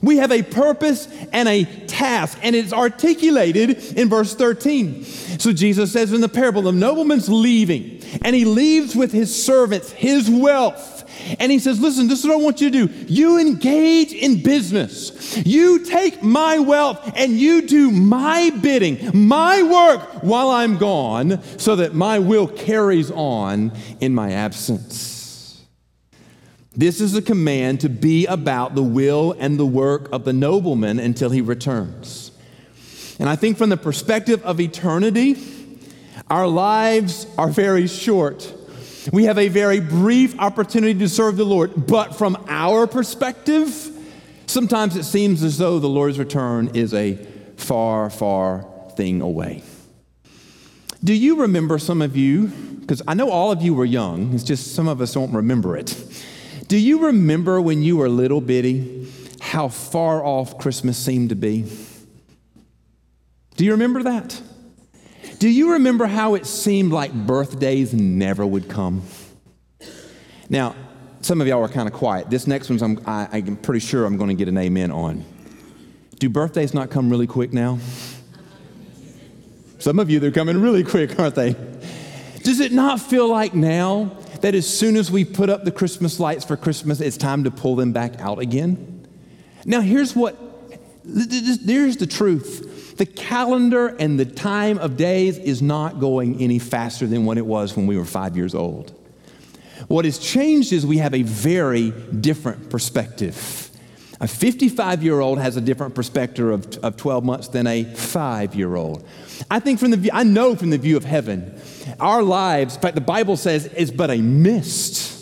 We 0.02 0.18
have 0.18 0.30
a 0.30 0.42
purpose 0.42 1.08
and 1.32 1.48
a 1.48 1.64
task, 1.86 2.38
and 2.42 2.54
it's 2.54 2.74
articulated 2.74 3.96
in 3.96 4.10
verse 4.10 4.34
13. 4.34 5.04
So 5.04 5.54
Jesus 5.54 5.90
says 5.90 6.12
in 6.12 6.20
the 6.20 6.28
parable, 6.28 6.60
the 6.60 6.72
nobleman's 6.72 7.30
leaving, 7.30 8.02
and 8.20 8.36
he 8.36 8.44
leaves 8.44 8.94
with 8.94 9.12
his 9.12 9.34
servants 9.42 9.90
his 9.90 10.28
wealth. 10.28 10.93
And 11.38 11.50
he 11.50 11.58
says, 11.58 11.80
Listen, 11.80 12.08
this 12.08 12.20
is 12.20 12.26
what 12.26 12.34
I 12.34 12.42
want 12.42 12.60
you 12.60 12.70
to 12.70 12.86
do. 12.86 13.04
You 13.06 13.38
engage 13.38 14.12
in 14.12 14.42
business. 14.42 15.36
You 15.46 15.84
take 15.84 16.22
my 16.22 16.58
wealth 16.58 17.12
and 17.16 17.32
you 17.32 17.66
do 17.66 17.90
my 17.90 18.50
bidding, 18.62 19.10
my 19.26 19.62
work 19.62 20.22
while 20.22 20.50
I'm 20.50 20.76
gone, 20.76 21.42
so 21.58 21.76
that 21.76 21.94
my 21.94 22.18
will 22.18 22.46
carries 22.46 23.10
on 23.10 23.72
in 24.00 24.14
my 24.14 24.32
absence. 24.32 25.14
This 26.76 27.00
is 27.00 27.14
a 27.14 27.22
command 27.22 27.80
to 27.82 27.88
be 27.88 28.26
about 28.26 28.74
the 28.74 28.82
will 28.82 29.36
and 29.38 29.58
the 29.58 29.66
work 29.66 30.08
of 30.12 30.24
the 30.24 30.32
nobleman 30.32 30.98
until 30.98 31.30
he 31.30 31.40
returns. 31.40 32.32
And 33.20 33.28
I 33.28 33.36
think 33.36 33.58
from 33.58 33.70
the 33.70 33.76
perspective 33.76 34.42
of 34.42 34.60
eternity, 34.60 35.36
our 36.28 36.48
lives 36.48 37.28
are 37.38 37.48
very 37.48 37.86
short. 37.86 38.52
We 39.12 39.24
have 39.24 39.38
a 39.38 39.48
very 39.48 39.80
brief 39.80 40.38
opportunity 40.38 40.98
to 41.00 41.08
serve 41.08 41.36
the 41.36 41.44
Lord, 41.44 41.86
but 41.86 42.14
from 42.16 42.42
our 42.48 42.86
perspective, 42.86 43.90
sometimes 44.46 44.96
it 44.96 45.04
seems 45.04 45.42
as 45.42 45.58
though 45.58 45.78
the 45.78 45.88
Lord's 45.88 46.18
return 46.18 46.70
is 46.74 46.94
a 46.94 47.14
far, 47.56 48.10
far 48.10 48.66
thing 48.96 49.20
away. 49.20 49.62
Do 51.02 51.12
you 51.12 51.42
remember 51.42 51.78
some 51.78 52.00
of 52.00 52.16
you? 52.16 52.46
Because 52.80 53.02
I 53.06 53.14
know 53.14 53.30
all 53.30 53.52
of 53.52 53.60
you 53.62 53.74
were 53.74 53.84
young, 53.84 54.32
it's 54.34 54.44
just 54.44 54.74
some 54.74 54.88
of 54.88 55.00
us 55.00 55.12
don't 55.14 55.32
remember 55.32 55.76
it. 55.76 55.94
Do 56.68 56.78
you 56.78 57.06
remember 57.06 57.60
when 57.60 57.82
you 57.82 57.98
were 57.98 58.08
little 58.08 58.40
bitty 58.40 59.06
how 59.40 59.68
far 59.68 60.24
off 60.24 60.58
Christmas 60.58 60.96
seemed 60.96 61.28
to 61.28 61.34
be? 61.34 61.70
Do 63.56 63.64
you 63.64 63.72
remember 63.72 64.02
that? 64.04 64.40
Do 65.38 65.48
you 65.48 65.72
remember 65.72 66.06
how 66.06 66.34
it 66.34 66.46
seemed 66.46 66.92
like 66.92 67.12
birthdays 67.12 67.92
never 67.92 68.46
would 68.46 68.68
come? 68.68 69.02
Now, 70.48 70.76
some 71.20 71.40
of 71.40 71.46
y'all 71.46 71.62
are 71.62 71.68
kind 71.68 71.88
of 71.88 71.94
quiet. 71.94 72.30
This 72.30 72.46
next 72.46 72.68
one's 72.68 72.82
I'm, 72.82 73.00
I'm 73.06 73.56
pretty 73.56 73.80
sure 73.80 74.04
I'm 74.04 74.16
going 74.16 74.28
to 74.28 74.34
get 74.34 74.48
an 74.48 74.58
amen 74.58 74.90
on. 74.90 75.24
Do 76.18 76.28
birthdays 76.28 76.74
not 76.74 76.90
come 76.90 77.10
really 77.10 77.26
quick 77.26 77.52
now? 77.52 77.78
Some 79.78 79.98
of 79.98 80.08
you, 80.08 80.20
they're 80.20 80.30
coming 80.30 80.60
really 80.60 80.84
quick, 80.84 81.18
aren't 81.18 81.34
they? 81.34 81.56
Does 82.42 82.60
it 82.60 82.72
not 82.72 83.00
feel 83.00 83.28
like 83.28 83.54
now 83.54 84.16
that 84.40 84.54
as 84.54 84.66
soon 84.66 84.96
as 84.96 85.10
we 85.10 85.24
put 85.24 85.50
up 85.50 85.64
the 85.64 85.72
Christmas 85.72 86.20
lights 86.20 86.44
for 86.44 86.56
Christmas, 86.56 87.00
it's 87.00 87.16
time 87.16 87.44
to 87.44 87.50
pull 87.50 87.76
them 87.76 87.92
back 87.92 88.20
out 88.20 88.38
again? 88.38 89.06
Now, 89.64 89.80
here's 89.80 90.14
what, 90.14 90.36
here's 91.04 91.96
the 91.96 92.06
truth 92.06 92.70
the 92.96 93.06
calendar 93.06 93.88
and 93.88 94.18
the 94.18 94.24
time 94.24 94.78
of 94.78 94.96
days 94.96 95.38
is 95.38 95.60
not 95.60 96.00
going 96.00 96.40
any 96.40 96.58
faster 96.58 97.06
than 97.06 97.24
what 97.24 97.38
it 97.38 97.46
was 97.46 97.76
when 97.76 97.86
we 97.86 97.96
were 97.96 98.04
five 98.04 98.36
years 98.36 98.54
old. 98.54 98.92
What 99.88 100.04
has 100.04 100.18
changed 100.18 100.72
is 100.72 100.86
we 100.86 100.98
have 100.98 101.14
a 101.14 101.22
very 101.22 101.90
different 101.90 102.70
perspective. 102.70 103.70
A 104.20 104.28
55 104.28 105.02
year 105.02 105.20
old 105.20 105.38
has 105.38 105.56
a 105.56 105.60
different 105.60 105.94
perspective 105.94 106.48
of, 106.48 106.84
of 106.84 106.96
12 106.96 107.24
months 107.24 107.48
than 107.48 107.66
a 107.66 107.84
five 107.84 108.54
year 108.54 108.76
old. 108.76 109.06
I 109.50 109.60
think 109.60 109.80
from 109.80 109.90
the 109.90 109.96
view, 109.96 110.10
I 110.12 110.22
know 110.22 110.54
from 110.54 110.70
the 110.70 110.78
view 110.78 110.96
of 110.96 111.04
heaven, 111.04 111.60
our 111.98 112.22
lives, 112.22 112.76
in 112.76 112.80
fact, 112.80 112.94
the 112.94 113.00
Bible 113.00 113.36
says, 113.36 113.66
is 113.66 113.90
but 113.90 114.10
a 114.10 114.18
mist 114.18 115.13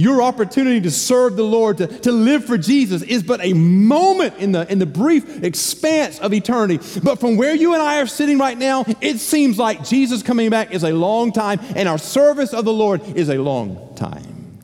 your 0.00 0.22
opportunity 0.22 0.80
to 0.80 0.90
serve 0.90 1.36
the 1.36 1.44
Lord, 1.44 1.78
to, 1.78 1.86
to 1.86 2.10
live 2.10 2.44
for 2.44 2.56
Jesus, 2.56 3.02
is 3.02 3.22
but 3.22 3.44
a 3.44 3.52
moment 3.52 4.36
in 4.38 4.52
the, 4.52 4.70
in 4.70 4.78
the 4.78 4.86
brief 4.86 5.42
expanse 5.44 6.18
of 6.18 6.32
eternity. 6.32 6.78
But 7.02 7.20
from 7.20 7.36
where 7.36 7.54
you 7.54 7.74
and 7.74 7.82
I 7.82 8.00
are 8.00 8.06
sitting 8.06 8.38
right 8.38 8.56
now, 8.56 8.84
it 9.00 9.18
seems 9.18 9.58
like 9.58 9.84
Jesus 9.84 10.22
coming 10.22 10.50
back 10.50 10.72
is 10.72 10.84
a 10.84 10.92
long 10.92 11.32
time, 11.32 11.60
and 11.76 11.88
our 11.88 11.98
service 11.98 12.54
of 12.54 12.64
the 12.64 12.72
Lord 12.72 13.02
is 13.16 13.28
a 13.28 13.38
long 13.38 13.94
time. 13.94 14.58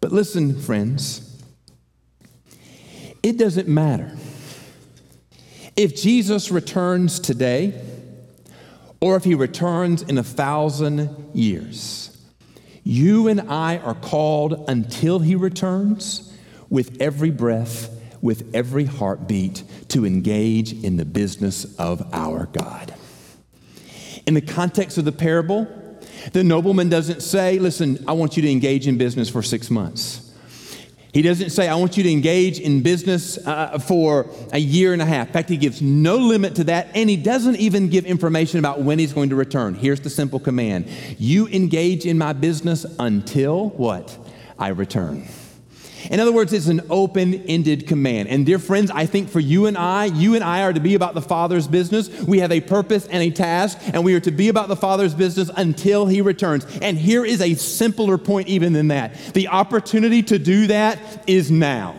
But 0.00 0.12
listen, 0.12 0.60
friends, 0.60 1.42
it 3.22 3.38
doesn't 3.38 3.68
matter. 3.68 4.16
If 5.76 5.96
Jesus 5.96 6.50
returns 6.50 7.20
today, 7.20 7.80
or 9.00 9.16
if 9.16 9.24
he 9.24 9.34
returns 9.34 10.02
in 10.02 10.18
a 10.18 10.22
thousand 10.22 11.30
years, 11.32 12.09
you 12.84 13.28
and 13.28 13.40
I 13.42 13.78
are 13.78 13.94
called 13.94 14.64
until 14.68 15.18
he 15.18 15.34
returns 15.34 16.32
with 16.68 17.00
every 17.00 17.30
breath, 17.30 17.90
with 18.22 18.54
every 18.54 18.84
heartbeat, 18.84 19.62
to 19.88 20.06
engage 20.06 20.72
in 20.72 20.96
the 20.96 21.04
business 21.04 21.76
of 21.78 22.02
our 22.12 22.46
God. 22.46 22.94
In 24.26 24.34
the 24.34 24.40
context 24.40 24.98
of 24.98 25.04
the 25.04 25.12
parable, 25.12 25.66
the 26.32 26.44
nobleman 26.44 26.88
doesn't 26.88 27.22
say, 27.22 27.58
Listen, 27.58 28.02
I 28.06 28.12
want 28.12 28.36
you 28.36 28.42
to 28.42 28.50
engage 28.50 28.86
in 28.86 28.98
business 28.98 29.28
for 29.28 29.42
six 29.42 29.70
months. 29.70 30.29
He 31.12 31.22
doesn't 31.22 31.50
say, 31.50 31.68
I 31.68 31.74
want 31.74 31.96
you 31.96 32.04
to 32.04 32.10
engage 32.10 32.60
in 32.60 32.82
business 32.82 33.36
uh, 33.44 33.78
for 33.78 34.26
a 34.52 34.58
year 34.58 34.92
and 34.92 35.02
a 35.02 35.04
half. 35.04 35.28
In 35.28 35.32
fact, 35.32 35.48
he 35.48 35.56
gives 35.56 35.82
no 35.82 36.16
limit 36.16 36.54
to 36.56 36.64
that, 36.64 36.88
and 36.94 37.10
he 37.10 37.16
doesn't 37.16 37.56
even 37.56 37.88
give 37.88 38.06
information 38.06 38.58
about 38.60 38.82
when 38.82 38.98
he's 38.98 39.12
going 39.12 39.30
to 39.30 39.36
return. 39.36 39.74
Here's 39.74 40.00
the 40.00 40.10
simple 40.10 40.38
command 40.38 40.88
You 41.18 41.48
engage 41.48 42.06
in 42.06 42.16
my 42.16 42.32
business 42.32 42.86
until 42.98 43.70
what? 43.70 44.16
I 44.58 44.68
return. 44.68 45.26
In 46.10 46.20
other 46.20 46.32
words, 46.32 46.52
it's 46.52 46.68
an 46.68 46.82
open 46.88 47.34
ended 47.46 47.86
command. 47.86 48.28
And 48.28 48.46
dear 48.46 48.58
friends, 48.58 48.90
I 48.90 49.06
think 49.06 49.28
for 49.28 49.40
you 49.40 49.66
and 49.66 49.76
I, 49.76 50.06
you 50.06 50.34
and 50.34 50.44
I 50.44 50.62
are 50.62 50.72
to 50.72 50.80
be 50.80 50.94
about 50.94 51.14
the 51.14 51.22
Father's 51.22 51.68
business. 51.68 52.08
We 52.22 52.38
have 52.38 52.52
a 52.52 52.60
purpose 52.60 53.06
and 53.06 53.22
a 53.22 53.30
task, 53.30 53.78
and 53.92 54.04
we 54.04 54.14
are 54.14 54.20
to 54.20 54.30
be 54.30 54.48
about 54.48 54.68
the 54.68 54.76
Father's 54.76 55.14
business 55.14 55.50
until 55.56 56.06
He 56.06 56.20
returns. 56.20 56.66
And 56.80 56.96
here 56.96 57.24
is 57.24 57.40
a 57.40 57.54
simpler 57.54 58.18
point, 58.18 58.48
even 58.48 58.72
than 58.72 58.88
that 58.88 59.14
the 59.34 59.48
opportunity 59.48 60.22
to 60.24 60.38
do 60.38 60.68
that 60.68 60.98
is 61.26 61.50
now. 61.50 61.94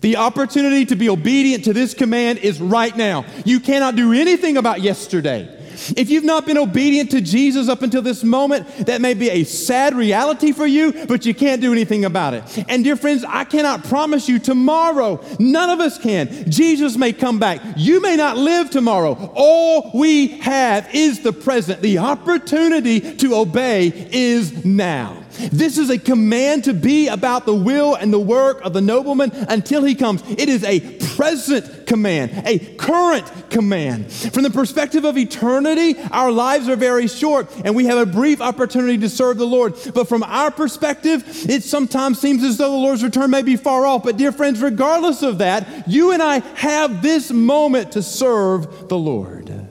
The 0.00 0.16
opportunity 0.16 0.84
to 0.86 0.96
be 0.96 1.08
obedient 1.08 1.64
to 1.64 1.72
this 1.72 1.94
command 1.94 2.38
is 2.38 2.60
right 2.60 2.94
now. 2.96 3.24
You 3.44 3.60
cannot 3.60 3.96
do 3.96 4.12
anything 4.12 4.56
about 4.56 4.80
yesterday. 4.80 5.55
If 5.96 6.10
you've 6.10 6.24
not 6.24 6.46
been 6.46 6.58
obedient 6.58 7.10
to 7.12 7.20
Jesus 7.20 7.68
up 7.68 7.82
until 7.82 8.02
this 8.02 8.24
moment, 8.24 8.66
that 8.86 9.00
may 9.00 9.14
be 9.14 9.30
a 9.30 9.44
sad 9.44 9.94
reality 9.94 10.52
for 10.52 10.66
you, 10.66 11.06
but 11.06 11.26
you 11.26 11.34
can't 11.34 11.60
do 11.60 11.72
anything 11.72 12.04
about 12.04 12.34
it. 12.34 12.64
And 12.68 12.84
dear 12.84 12.96
friends, 12.96 13.24
I 13.26 13.44
cannot 13.44 13.84
promise 13.84 14.28
you 14.28 14.38
tomorrow. 14.38 15.22
None 15.38 15.70
of 15.70 15.80
us 15.80 15.98
can. 15.98 16.50
Jesus 16.50 16.96
may 16.96 17.12
come 17.12 17.38
back. 17.38 17.60
You 17.76 18.00
may 18.00 18.16
not 18.16 18.36
live 18.36 18.70
tomorrow. 18.70 19.32
All 19.34 19.90
we 19.94 20.28
have 20.38 20.94
is 20.94 21.20
the 21.20 21.32
present. 21.32 21.80
The 21.82 21.98
opportunity 21.98 23.16
to 23.16 23.34
obey 23.34 24.08
is 24.12 24.64
now. 24.64 25.25
This 25.52 25.78
is 25.78 25.90
a 25.90 25.98
command 25.98 26.64
to 26.64 26.74
be 26.74 27.08
about 27.08 27.46
the 27.46 27.54
will 27.54 27.94
and 27.94 28.12
the 28.12 28.18
work 28.18 28.64
of 28.64 28.72
the 28.72 28.80
nobleman 28.80 29.30
until 29.48 29.84
he 29.84 29.94
comes. 29.94 30.22
It 30.30 30.48
is 30.48 30.64
a 30.64 30.80
present 31.16 31.86
command, 31.86 32.42
a 32.46 32.58
current 32.58 33.50
command. 33.50 34.12
From 34.12 34.42
the 34.42 34.50
perspective 34.50 35.04
of 35.04 35.16
eternity, 35.16 35.96
our 36.10 36.30
lives 36.30 36.68
are 36.68 36.76
very 36.76 37.08
short 37.08 37.50
and 37.64 37.74
we 37.74 37.86
have 37.86 37.98
a 37.98 38.06
brief 38.06 38.40
opportunity 38.40 38.98
to 38.98 39.08
serve 39.08 39.38
the 39.38 39.46
Lord. 39.46 39.74
But 39.94 40.08
from 40.08 40.22
our 40.22 40.50
perspective, 40.50 41.24
it 41.48 41.62
sometimes 41.62 42.20
seems 42.20 42.42
as 42.42 42.58
though 42.58 42.70
the 42.70 42.76
Lord's 42.76 43.02
return 43.02 43.30
may 43.30 43.42
be 43.42 43.56
far 43.56 43.86
off. 43.86 44.04
But, 44.04 44.16
dear 44.16 44.32
friends, 44.32 44.60
regardless 44.60 45.22
of 45.22 45.38
that, 45.38 45.88
you 45.88 46.12
and 46.12 46.22
I 46.22 46.38
have 46.56 47.02
this 47.02 47.30
moment 47.30 47.92
to 47.92 48.02
serve 48.02 48.88
the 48.88 48.98
Lord. 48.98 49.68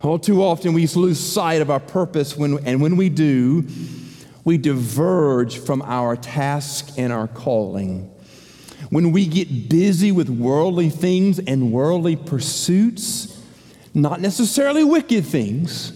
All 0.00 0.18
too 0.18 0.42
often, 0.42 0.74
we 0.74 0.86
lose 0.86 1.18
sight 1.18 1.60
of 1.60 1.70
our 1.70 1.80
purpose, 1.80 2.36
when, 2.36 2.64
and 2.64 2.80
when 2.80 2.96
we 2.96 3.08
do, 3.08 3.66
we 4.48 4.56
diverge 4.56 5.58
from 5.58 5.82
our 5.82 6.16
task 6.16 6.94
and 6.96 7.12
our 7.12 7.28
calling. 7.28 8.10
When 8.88 9.12
we 9.12 9.26
get 9.26 9.68
busy 9.68 10.10
with 10.10 10.30
worldly 10.30 10.88
things 10.88 11.38
and 11.38 11.70
worldly 11.70 12.16
pursuits, 12.16 13.38
not 13.92 14.22
necessarily 14.22 14.84
wicked 14.84 15.26
things, 15.26 15.92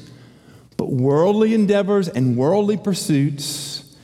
but 0.76 0.92
worldly 0.92 1.54
endeavors 1.54 2.09
and 2.09 2.37
worldly 2.37 2.76
pursuits, 2.76 3.97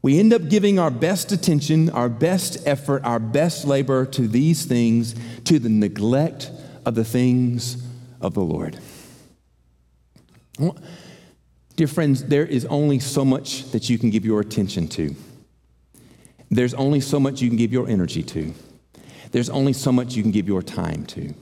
we 0.00 0.18
end 0.18 0.32
up 0.32 0.48
giving 0.48 0.78
our 0.78 0.90
best 0.90 1.30
attention, 1.30 1.90
our 1.90 2.08
best 2.08 2.66
effort, 2.66 3.04
our 3.04 3.18
best 3.18 3.66
labor 3.66 4.06
to 4.06 4.26
these 4.26 4.64
things 4.64 5.14
to 5.44 5.58
the 5.58 5.68
neglect 5.68 6.50
of 6.86 6.94
the 6.94 7.04
things 7.04 7.86
of 8.22 8.32
the 8.32 8.40
Lord. 8.40 8.78
Dear 11.80 11.88
friends, 11.88 12.24
there 12.24 12.44
is 12.44 12.66
only 12.66 12.98
so 12.98 13.24
much 13.24 13.70
that 13.70 13.88
you 13.88 13.96
can 13.96 14.10
give 14.10 14.22
your 14.22 14.40
attention 14.40 14.86
to. 14.88 15.16
There's 16.50 16.74
only 16.74 17.00
so 17.00 17.18
much 17.18 17.40
you 17.40 17.48
can 17.48 17.56
give 17.56 17.72
your 17.72 17.88
energy 17.88 18.22
to. 18.22 18.52
There's 19.30 19.48
only 19.48 19.72
so 19.72 19.90
much 19.90 20.14
you 20.14 20.22
can 20.22 20.30
give 20.30 20.46
your 20.46 20.60
time 20.60 21.06
to. 21.06 21.32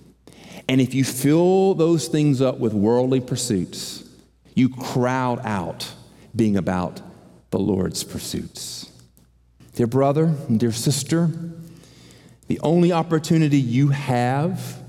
And 0.68 0.80
if 0.80 0.95
you 0.95 1.02
fill 1.02 1.75
those 1.75 2.07
things 2.07 2.40
up 2.40 2.61
with 2.61 2.73
worldly 2.73 3.18
pursuits, 3.18 4.09
you 4.54 4.68
crowd 4.68 5.40
out 5.42 5.92
being 6.37 6.57
about 6.57 7.00
the 7.50 7.59
Lord's 7.59 8.04
pursuits. 8.04 8.92
Dear 9.75 9.88
brother 9.88 10.33
dear 10.57 10.71
sister, 10.71 11.30
the 12.47 12.61
only 12.61 12.92
opportunity 12.92 13.59
you 13.59 13.88
have 13.88 14.80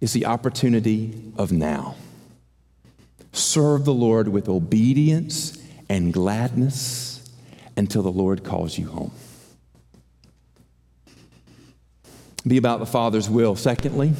is 0.00 0.14
the 0.14 0.24
opportunity 0.24 1.34
of 1.36 1.52
now. 1.52 1.96
Serve 3.32 3.84
the 3.84 3.94
Lord 3.94 4.28
with 4.28 4.48
obedience 4.48 5.56
and 5.88 6.12
gladness 6.12 7.28
until 7.76 8.02
the 8.02 8.12
Lord 8.12 8.44
calls 8.44 8.76
you 8.78 8.88
home. 8.88 9.12
Be 12.46 12.56
about 12.56 12.80
the 12.80 12.86
Father's 12.86 13.28
will. 13.28 13.54
Secondly, 13.54 14.12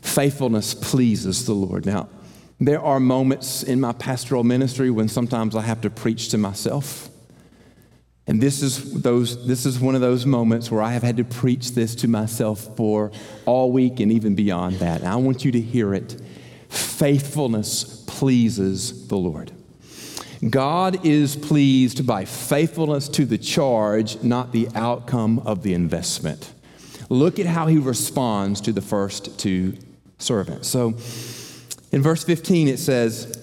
faithfulness 0.00 0.74
pleases 0.74 1.44
the 1.44 1.54
Lord. 1.54 1.84
Now, 1.84 2.08
there 2.60 2.80
are 2.80 2.98
moments 2.98 3.62
in 3.62 3.80
my 3.80 3.92
pastoral 3.92 4.44
ministry 4.44 4.90
when 4.90 5.08
sometimes 5.08 5.54
I 5.54 5.62
have 5.62 5.80
to 5.82 5.90
preach 5.90 6.30
to 6.30 6.38
myself. 6.38 7.08
And 8.26 8.40
this 8.42 8.62
is, 8.62 9.02
those, 9.02 9.46
this 9.46 9.64
is 9.64 9.80
one 9.80 9.94
of 9.94 10.00
those 10.00 10.26
moments 10.26 10.70
where 10.70 10.82
I 10.82 10.92
have 10.92 11.02
had 11.02 11.16
to 11.16 11.24
preach 11.24 11.72
this 11.72 11.94
to 11.96 12.08
myself 12.08 12.76
for 12.76 13.10
all 13.46 13.72
week 13.72 14.00
and 14.00 14.12
even 14.12 14.34
beyond 14.34 14.76
that. 14.76 15.00
And 15.00 15.08
I 15.08 15.16
want 15.16 15.44
you 15.44 15.52
to 15.52 15.60
hear 15.60 15.94
it 15.94 16.20
faithfulness 16.98 18.04
pleases 18.06 19.06
the 19.06 19.16
Lord. 19.16 19.52
God 20.50 21.06
is 21.06 21.36
pleased 21.36 22.06
by 22.06 22.24
faithfulness 22.24 23.08
to 23.10 23.24
the 23.24 23.38
charge, 23.38 24.20
not 24.22 24.52
the 24.52 24.68
outcome 24.74 25.38
of 25.40 25.62
the 25.62 25.74
investment. 25.74 26.52
Look 27.08 27.38
at 27.38 27.46
how 27.46 27.68
he 27.68 27.78
responds 27.78 28.60
to 28.62 28.72
the 28.72 28.82
first 28.82 29.38
two 29.38 29.76
servants. 30.18 30.68
So 30.68 30.94
in 31.92 32.02
verse 32.02 32.24
15, 32.24 32.68
it 32.68 32.78
says, 32.78 33.37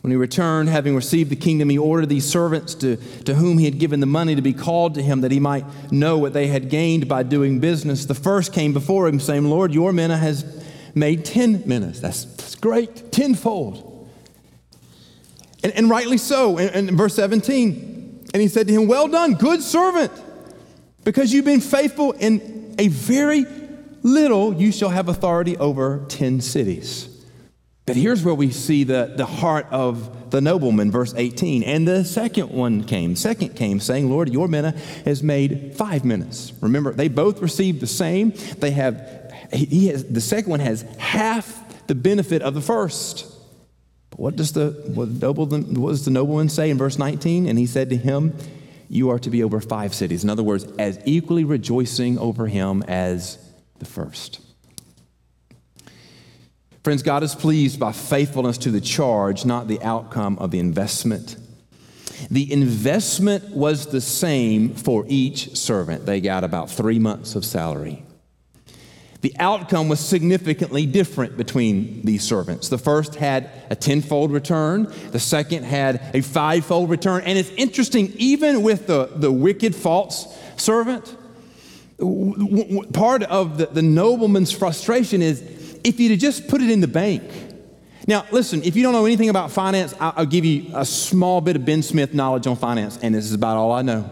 When 0.00 0.10
he 0.10 0.16
returned, 0.16 0.70
having 0.70 0.96
received 0.96 1.30
the 1.30 1.36
kingdom, 1.36 1.68
he 1.68 1.76
ordered 1.76 2.08
these 2.08 2.24
servants 2.24 2.74
to, 2.76 2.96
to 3.24 3.34
whom 3.34 3.58
he 3.58 3.66
had 3.66 3.78
given 3.78 4.00
the 4.00 4.06
money 4.06 4.34
to 4.34 4.40
be 4.40 4.54
called 4.54 4.94
to 4.94 5.02
him 5.02 5.20
that 5.20 5.30
he 5.30 5.40
might 5.40 5.92
know 5.92 6.16
what 6.16 6.32
they 6.32 6.46
had 6.46 6.70
gained 6.70 7.06
by 7.06 7.22
doing 7.22 7.60
business. 7.60 8.06
The 8.06 8.14
first 8.14 8.54
came 8.54 8.72
before 8.72 9.08
him, 9.08 9.20
saying, 9.20 9.44
Lord, 9.44 9.74
your 9.74 9.92
mina 9.92 10.16
has 10.16 10.64
made 10.94 11.26
10 11.26 11.64
minas. 11.66 12.00
That's, 12.00 12.24
that's 12.24 12.54
great, 12.54 13.12
tenfold. 13.12 14.08
And, 15.62 15.72
and 15.74 15.90
rightly 15.90 16.16
so. 16.16 16.56
In, 16.56 16.88
in 16.88 16.96
verse 16.96 17.14
17, 17.14 18.28
and 18.32 18.40
he 18.40 18.48
said 18.48 18.68
to 18.68 18.72
him, 18.72 18.86
Well 18.88 19.06
done, 19.06 19.34
good 19.34 19.60
servant, 19.60 20.12
because 21.04 21.30
you've 21.30 21.44
been 21.44 21.60
faithful 21.60 22.12
in 22.12 22.74
a 22.78 22.88
very 22.88 23.44
little, 24.02 24.54
you 24.54 24.72
shall 24.72 24.88
have 24.88 25.10
authority 25.10 25.58
over 25.58 26.06
10 26.08 26.40
cities. 26.40 27.09
But 27.90 27.96
here's 27.96 28.22
where 28.24 28.36
we 28.36 28.52
see 28.52 28.84
the, 28.84 29.14
the 29.16 29.26
heart 29.26 29.66
of 29.72 30.30
the 30.30 30.40
nobleman, 30.40 30.92
verse 30.92 31.12
18. 31.16 31.64
And 31.64 31.88
the 31.88 32.04
second 32.04 32.50
one 32.50 32.84
came, 32.84 33.16
second 33.16 33.56
came, 33.56 33.80
saying, 33.80 34.08
Lord, 34.08 34.28
your 34.28 34.46
mina 34.46 34.76
has 35.04 35.24
made 35.24 35.74
five 35.74 36.04
minas. 36.04 36.52
Remember, 36.60 36.92
they 36.92 37.08
both 37.08 37.42
received 37.42 37.80
the 37.80 37.88
same. 37.88 38.32
They 38.58 38.70
have, 38.70 39.34
he 39.52 39.88
has, 39.88 40.04
the 40.04 40.20
second 40.20 40.52
one 40.52 40.60
has 40.60 40.82
half 40.98 41.88
the 41.88 41.96
benefit 41.96 42.42
of 42.42 42.54
the 42.54 42.60
first. 42.60 43.26
But 44.10 44.20
what 44.20 44.36
does 44.36 44.52
the, 44.52 44.70
what, 44.94 45.08
what 45.08 45.90
does 45.90 46.04
the 46.04 46.12
nobleman 46.12 46.48
say 46.48 46.70
in 46.70 46.78
verse 46.78 46.96
19? 46.96 47.48
And 47.48 47.58
he 47.58 47.66
said 47.66 47.90
to 47.90 47.96
him, 47.96 48.36
You 48.88 49.10
are 49.10 49.18
to 49.18 49.30
be 49.30 49.42
over 49.42 49.60
five 49.60 49.96
cities. 49.96 50.22
In 50.22 50.30
other 50.30 50.44
words, 50.44 50.64
as 50.78 51.00
equally 51.06 51.42
rejoicing 51.42 52.20
over 52.20 52.46
him 52.46 52.84
as 52.84 53.36
the 53.80 53.84
first. 53.84 54.38
Friends, 56.82 57.02
God 57.02 57.22
is 57.22 57.34
pleased 57.34 57.78
by 57.78 57.92
faithfulness 57.92 58.56
to 58.58 58.70
the 58.70 58.80
charge, 58.80 59.44
not 59.44 59.68
the 59.68 59.82
outcome 59.82 60.38
of 60.38 60.50
the 60.50 60.58
investment. 60.58 61.36
The 62.30 62.50
investment 62.50 63.50
was 63.50 63.86
the 63.86 64.00
same 64.00 64.74
for 64.74 65.04
each 65.06 65.56
servant. 65.56 66.06
They 66.06 66.20
got 66.22 66.42
about 66.42 66.70
three 66.70 66.98
months 66.98 67.34
of 67.34 67.44
salary. 67.44 68.02
The 69.20 69.34
outcome 69.38 69.90
was 69.90 70.00
significantly 70.00 70.86
different 70.86 71.36
between 71.36 72.00
these 72.02 72.22
servants. 72.22 72.70
The 72.70 72.78
first 72.78 73.14
had 73.14 73.50
a 73.68 73.76
tenfold 73.76 74.32
return, 74.32 74.90
the 75.10 75.20
second 75.20 75.64
had 75.64 76.00
a 76.14 76.22
fivefold 76.22 76.88
return. 76.88 77.22
And 77.24 77.38
it's 77.38 77.50
interesting, 77.50 78.14
even 78.16 78.62
with 78.62 78.86
the, 78.86 79.10
the 79.14 79.30
wicked 79.30 79.74
false 79.74 80.34
servant, 80.56 81.14
part 81.98 83.22
of 83.24 83.58
the, 83.58 83.66
the 83.66 83.82
nobleman's 83.82 84.52
frustration 84.52 85.20
is 85.20 85.59
if 85.84 86.00
you'd 86.00 86.18
just 86.20 86.48
put 86.48 86.60
it 86.62 86.70
in 86.70 86.80
the 86.80 86.88
bank. 86.88 87.22
Now, 88.06 88.24
listen, 88.30 88.62
if 88.64 88.76
you 88.76 88.82
don't 88.82 88.92
know 88.92 89.04
anything 89.04 89.28
about 89.28 89.50
finance, 89.50 89.94
I'll, 90.00 90.14
I'll 90.16 90.26
give 90.26 90.44
you 90.44 90.70
a 90.74 90.84
small 90.84 91.40
bit 91.40 91.56
of 91.56 91.64
Ben 91.64 91.82
Smith 91.82 92.14
knowledge 92.14 92.46
on 92.46 92.56
finance, 92.56 92.98
and 93.02 93.14
this 93.14 93.24
is 93.24 93.34
about 93.34 93.56
all 93.56 93.72
I 93.72 93.82
know. 93.82 94.08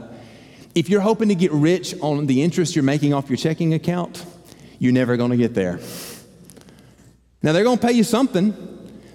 If 0.74 0.88
you're 0.88 1.00
hoping 1.00 1.28
to 1.28 1.34
get 1.34 1.50
rich 1.52 1.94
on 2.00 2.26
the 2.26 2.42
interest 2.42 2.76
you're 2.76 2.84
making 2.84 3.14
off 3.14 3.28
your 3.28 3.36
checking 3.36 3.74
account, 3.74 4.24
you're 4.78 4.92
never 4.92 5.16
going 5.16 5.30
to 5.30 5.36
get 5.36 5.54
there. 5.54 5.80
Now, 7.42 7.52
they're 7.52 7.64
going 7.64 7.78
to 7.78 7.86
pay 7.86 7.92
you 7.92 8.04
something, 8.04 8.54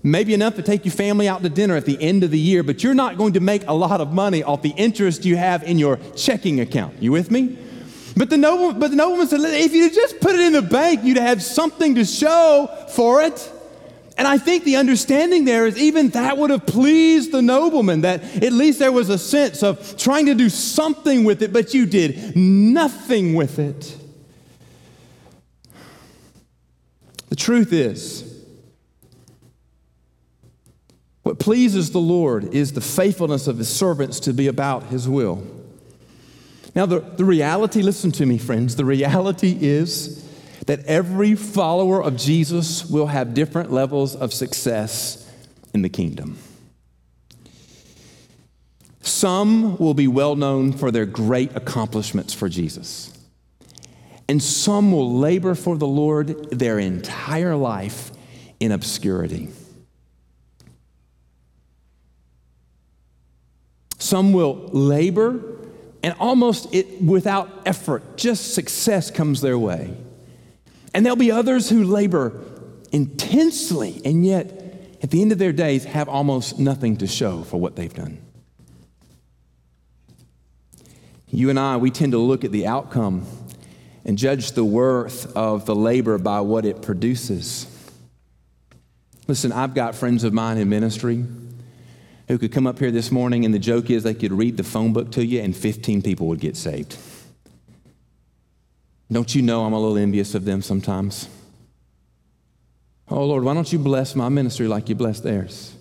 maybe 0.01 0.33
enough 0.33 0.55
to 0.55 0.61
take 0.61 0.85
your 0.85 0.93
family 0.93 1.27
out 1.27 1.43
to 1.43 1.49
dinner 1.49 1.75
at 1.75 1.85
the 1.85 2.01
end 2.01 2.23
of 2.23 2.31
the 2.31 2.39
year, 2.39 2.63
but 2.63 2.83
you're 2.83 2.93
not 2.93 3.17
going 3.17 3.33
to 3.33 3.39
make 3.39 3.65
a 3.67 3.73
lot 3.73 4.01
of 4.01 4.11
money 4.11 4.43
off 4.43 4.61
the 4.61 4.73
interest 4.75 5.23
you 5.23 5.37
have 5.37 5.63
in 5.63 5.77
your 5.77 5.99
checking 6.15 6.59
account. 6.59 7.01
You 7.01 7.11
with 7.11 7.31
me? 7.31 7.57
But 8.15 8.29
the, 8.29 8.37
noble, 8.37 8.73
but 8.73 8.91
the 8.91 8.95
nobleman 8.95 9.27
said, 9.27 9.39
if 9.41 9.73
you 9.73 9.89
just 9.89 10.19
put 10.19 10.35
it 10.35 10.41
in 10.41 10.53
the 10.53 10.61
bank, 10.61 11.03
you'd 11.03 11.17
have 11.17 11.41
something 11.41 11.95
to 11.95 12.05
show 12.05 12.69
for 12.89 13.23
it. 13.23 13.51
And 14.17 14.27
I 14.27 14.37
think 14.37 14.63
the 14.63 14.75
understanding 14.75 15.45
there 15.45 15.65
is 15.65 15.77
even 15.77 16.09
that 16.09 16.37
would 16.37 16.51
have 16.51 16.67
pleased 16.67 17.31
the 17.31 17.41
nobleman, 17.41 18.01
that 18.01 18.23
at 18.43 18.53
least 18.53 18.77
there 18.77 18.91
was 18.91 19.09
a 19.09 19.17
sense 19.17 19.63
of 19.63 19.97
trying 19.97 20.27
to 20.27 20.35
do 20.35 20.49
something 20.49 21.23
with 21.23 21.41
it, 21.41 21.51
but 21.51 21.73
you 21.73 21.87
did 21.87 22.35
nothing 22.35 23.33
with 23.33 23.57
it. 23.57 23.97
The 27.29 27.35
truth 27.35 27.73
is, 27.73 28.29
what 31.23 31.39
pleases 31.39 31.89
the 31.89 31.99
Lord 31.99 32.53
is 32.53 32.73
the 32.73 32.81
faithfulness 32.81 33.47
of 33.47 33.57
his 33.57 33.69
servants 33.69 34.19
to 34.19 34.33
be 34.33 34.45
about 34.45 34.83
his 34.83 35.09
will. 35.09 35.43
Now, 36.75 36.85
the, 36.85 36.99
the 36.99 37.25
reality, 37.25 37.81
listen 37.81 38.11
to 38.13 38.25
me, 38.25 38.37
friends, 38.37 38.75
the 38.75 38.85
reality 38.85 39.57
is 39.61 40.27
that 40.65 40.83
every 40.85 41.35
follower 41.35 42.01
of 42.01 42.17
Jesus 42.17 42.85
will 42.85 43.07
have 43.07 43.33
different 43.33 43.71
levels 43.71 44.15
of 44.15 44.33
success 44.33 45.29
in 45.73 45.81
the 45.81 45.89
kingdom. 45.89 46.37
Some 49.01 49.77
will 49.77 49.93
be 49.93 50.07
well 50.07 50.35
known 50.35 50.71
for 50.71 50.89
their 50.89 51.05
great 51.05 51.55
accomplishments 51.55 52.33
for 52.33 52.47
Jesus. 52.49 53.09
And 54.29 54.41
some 54.41 54.91
will 54.91 55.19
labor 55.19 55.53
for 55.53 55.77
the 55.77 55.87
Lord 55.87 56.49
their 56.49 56.79
entire 56.79 57.55
life 57.55 58.11
in 58.59 58.71
obscurity. 58.71 59.49
Some 63.99 64.31
will 64.31 64.69
labor 64.71 65.52
and 66.03 66.13
almost 66.19 66.73
it, 66.75 67.01
without 67.01 67.49
effort, 67.65 68.17
just 68.17 68.53
success 68.53 69.09
comes 69.09 69.39
their 69.39 69.57
way. 69.57 69.95
And 70.93 71.05
there'll 71.05 71.15
be 71.15 71.31
others 71.31 71.69
who 71.69 71.85
labor 71.85 72.39
intensely, 72.91 74.01
and 74.03 74.25
yet 74.25 74.99
at 75.01 75.09
the 75.09 75.21
end 75.21 75.31
of 75.31 75.37
their 75.37 75.53
days 75.53 75.85
have 75.85 76.09
almost 76.09 76.59
nothing 76.59 76.97
to 76.97 77.07
show 77.07 77.43
for 77.43 77.59
what 77.59 77.75
they've 77.75 77.93
done. 77.93 78.19
You 81.29 81.49
and 81.49 81.59
I, 81.59 81.77
we 81.77 81.89
tend 81.89 82.11
to 82.11 82.19
look 82.19 82.43
at 82.43 82.51
the 82.51 82.67
outcome 82.67 83.25
and 84.05 84.17
judge 84.17 84.51
the 84.51 84.65
worth 84.65 85.35
of 85.35 85.65
the 85.65 85.73
labor 85.73 86.17
by 86.17 86.41
what 86.41 86.65
it 86.65 86.81
produces. 86.81 87.65
Listen, 89.27 89.51
I've 89.51 89.73
got 89.73 89.95
friends 89.95 90.25
of 90.25 90.33
mine 90.33 90.57
in 90.57 90.69
ministry 90.69 91.25
who 92.27 92.37
could 92.37 92.51
come 92.51 92.67
up 92.67 92.79
here 92.79 92.91
this 92.91 93.11
morning, 93.11 93.45
and 93.45 93.53
the 93.53 93.59
joke 93.59 93.89
is 93.89 94.03
they 94.03 94.13
could 94.13 94.31
read 94.31 94.57
the 94.57 94.63
phone 94.63 94.93
book 94.93 95.11
to 95.11 95.25
you, 95.25 95.41
and 95.41 95.55
15 95.55 96.01
people 96.01 96.27
would 96.27 96.39
get 96.39 96.55
saved. 96.55 96.97
Don't 99.11 99.35
you 99.35 99.41
know 99.41 99.65
I'm 99.65 99.73
a 99.73 99.79
little 99.79 99.97
envious 99.97 100.33
of 100.33 100.45
them 100.45 100.61
sometimes? 100.61 101.27
Oh, 103.09 103.25
Lord, 103.25 103.43
why 103.43 103.53
don't 103.53 103.71
you 103.71 103.79
bless 103.79 104.15
my 104.15 104.29
ministry 104.29 104.67
like 104.67 104.89
you 104.89 104.95
bless 104.95 105.19
theirs? 105.19 105.75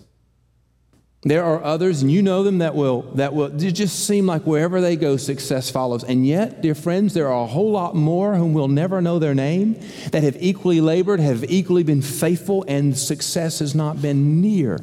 There 1.25 1.43
are 1.43 1.63
others, 1.63 2.01
and 2.01 2.11
you 2.11 2.21
know 2.21 2.43
them, 2.43 2.57
that 2.57 2.75
will, 2.75 3.03
that 3.13 3.33
will 3.33 3.49
just 3.49 4.05
seem 4.05 4.25
like 4.25 4.43
wherever 4.43 4.81
they 4.81 4.97
go, 4.97 5.15
success 5.15 5.71
follows. 5.71 6.03
And 6.03 6.27
yet, 6.27 6.61
dear 6.61 6.75
friends, 6.75 7.13
there 7.13 7.27
are 7.27 7.43
a 7.43 7.47
whole 7.47 7.71
lot 7.71 7.95
more 7.95 8.35
whom 8.35 8.53
we'll 8.53 8.67
never 8.67 9.01
know 9.01 9.19
their 9.19 9.33
name 9.33 9.79
that 10.11 10.21
have 10.23 10.35
equally 10.41 10.81
labored, 10.81 11.21
have 11.21 11.45
equally 11.45 11.83
been 11.83 12.01
faithful, 12.01 12.65
and 12.67 12.97
success 12.97 13.59
has 13.59 13.73
not 13.73 14.01
been 14.01 14.41
near 14.41 14.79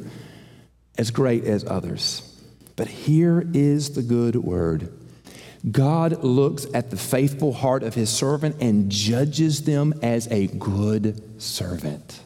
as 0.97 1.11
great 1.11 1.43
as 1.43 1.65
others. 1.65 2.27
But 2.75 2.87
here 2.87 3.47
is 3.53 3.91
the 3.91 4.01
good 4.01 4.35
word 4.35 4.91
God 5.69 6.23
looks 6.23 6.65
at 6.73 6.89
the 6.89 6.97
faithful 6.97 7.53
heart 7.53 7.83
of 7.83 7.93
his 7.93 8.09
servant 8.09 8.55
and 8.61 8.89
judges 8.89 9.63
them 9.63 9.93
as 10.01 10.27
a 10.31 10.47
good 10.47 11.39
servant. 11.39 12.19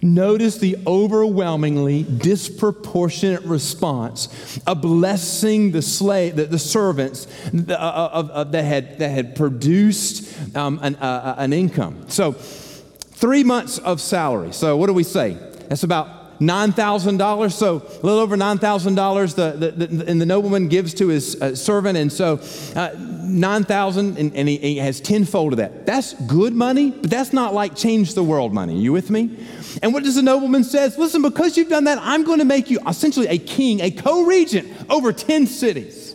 Notice 0.00 0.58
the 0.58 0.76
overwhelmingly 0.86 2.04
disproportionate 2.04 3.42
response 3.42 4.58
of 4.66 4.80
blessing 4.80 5.72
the 5.72 5.82
slave, 5.82 6.36
the, 6.36 6.44
the 6.44 6.58
servants 6.58 7.26
uh, 7.52 7.72
uh, 7.72 8.28
uh, 8.32 8.44
that, 8.44 8.62
had, 8.62 8.98
that 8.98 9.08
had 9.08 9.36
produced 9.36 10.56
um, 10.56 10.78
an, 10.82 10.96
uh, 10.96 11.34
an 11.38 11.52
income. 11.52 12.08
So, 12.08 12.32
three 12.32 13.42
months 13.42 13.78
of 13.78 14.00
salary. 14.00 14.52
So, 14.52 14.76
what 14.76 14.86
do 14.86 14.92
we 14.92 15.02
say? 15.02 15.38
That's 15.68 15.82
about 15.82 16.15
$9,000. 16.40 17.52
So, 17.52 17.76
a 17.76 18.04
little 18.04 18.18
over 18.18 18.36
$9,000 18.36 19.34
the, 19.34 19.70
the, 19.70 19.86
the, 19.86 20.10
and 20.10 20.20
the 20.20 20.26
nobleman 20.26 20.68
gives 20.68 20.94
to 20.94 21.08
his 21.08 21.40
uh, 21.40 21.54
servant. 21.54 21.96
And 21.98 22.12
so, 22.12 22.40
uh, 22.74 22.90
9,000 22.96 24.18
and, 24.18 24.34
and 24.34 24.48
he, 24.48 24.56
he, 24.56 24.76
has 24.78 25.00
tenfold 25.00 25.54
of 25.54 25.56
that. 25.58 25.86
That's 25.86 26.14
good 26.26 26.54
money, 26.54 26.90
but 26.90 27.10
that's 27.10 27.32
not 27.32 27.54
like 27.54 27.74
change 27.74 28.14
the 28.14 28.22
world 28.22 28.52
money. 28.52 28.74
Are 28.74 28.80
you 28.80 28.92
with 28.92 29.10
me? 29.10 29.38
And 29.82 29.92
what 29.92 30.04
does 30.04 30.14
the 30.14 30.22
nobleman 30.22 30.64
says? 30.64 30.96
Listen, 30.96 31.22
because 31.22 31.56
you've 31.56 31.68
done 31.68 31.84
that, 31.84 31.98
I'm 32.00 32.24
going 32.24 32.38
to 32.38 32.44
make 32.44 32.70
you 32.70 32.78
essentially 32.86 33.26
a 33.26 33.38
king, 33.38 33.80
a 33.80 33.90
co-regent 33.90 34.68
over 34.90 35.12
10 35.12 35.46
cities. 35.46 36.14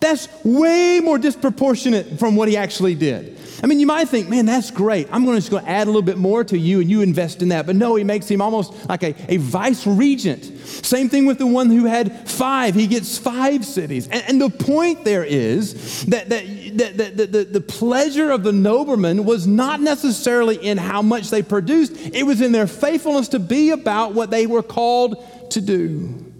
That's 0.00 0.28
way 0.44 1.00
more 1.02 1.18
disproportionate 1.18 2.18
from 2.18 2.36
what 2.36 2.48
he 2.48 2.56
actually 2.56 2.94
did. 2.94 3.37
I 3.62 3.66
mean, 3.66 3.80
you 3.80 3.86
might 3.86 4.08
think, 4.08 4.28
man, 4.28 4.46
that's 4.46 4.70
great. 4.70 5.08
I'm 5.10 5.24
going 5.24 5.36
to 5.36 5.40
just 5.40 5.50
go 5.50 5.58
add 5.58 5.86
a 5.86 5.90
little 5.90 6.02
bit 6.02 6.18
more 6.18 6.44
to 6.44 6.56
you 6.56 6.80
and 6.80 6.88
you 6.88 7.02
invest 7.02 7.42
in 7.42 7.48
that. 7.48 7.66
But 7.66 7.76
no, 7.76 7.96
he 7.96 8.04
makes 8.04 8.28
him 8.28 8.40
almost 8.40 8.88
like 8.88 9.02
a, 9.02 9.14
a 9.28 9.38
vice 9.38 9.86
regent. 9.86 10.44
Same 10.66 11.08
thing 11.08 11.26
with 11.26 11.38
the 11.38 11.46
one 11.46 11.68
who 11.68 11.86
had 11.86 12.28
five. 12.28 12.74
He 12.74 12.86
gets 12.86 13.18
five 13.18 13.64
cities. 13.64 14.06
And, 14.08 14.22
and 14.28 14.40
the 14.40 14.50
point 14.50 15.04
there 15.04 15.24
is 15.24 16.04
that, 16.06 16.28
that, 16.28 16.44
that, 16.78 16.96
that, 16.98 17.16
that 17.16 17.32
the, 17.32 17.44
the 17.44 17.60
pleasure 17.60 18.30
of 18.30 18.44
the 18.44 18.52
nobleman 18.52 19.24
was 19.24 19.46
not 19.46 19.80
necessarily 19.80 20.56
in 20.56 20.78
how 20.78 21.02
much 21.02 21.30
they 21.30 21.42
produced, 21.42 21.92
it 21.96 22.24
was 22.24 22.40
in 22.40 22.52
their 22.52 22.68
faithfulness 22.68 23.28
to 23.28 23.40
be 23.40 23.70
about 23.70 24.14
what 24.14 24.30
they 24.30 24.46
were 24.46 24.62
called 24.62 25.50
to 25.50 25.60
do. 25.60 26.32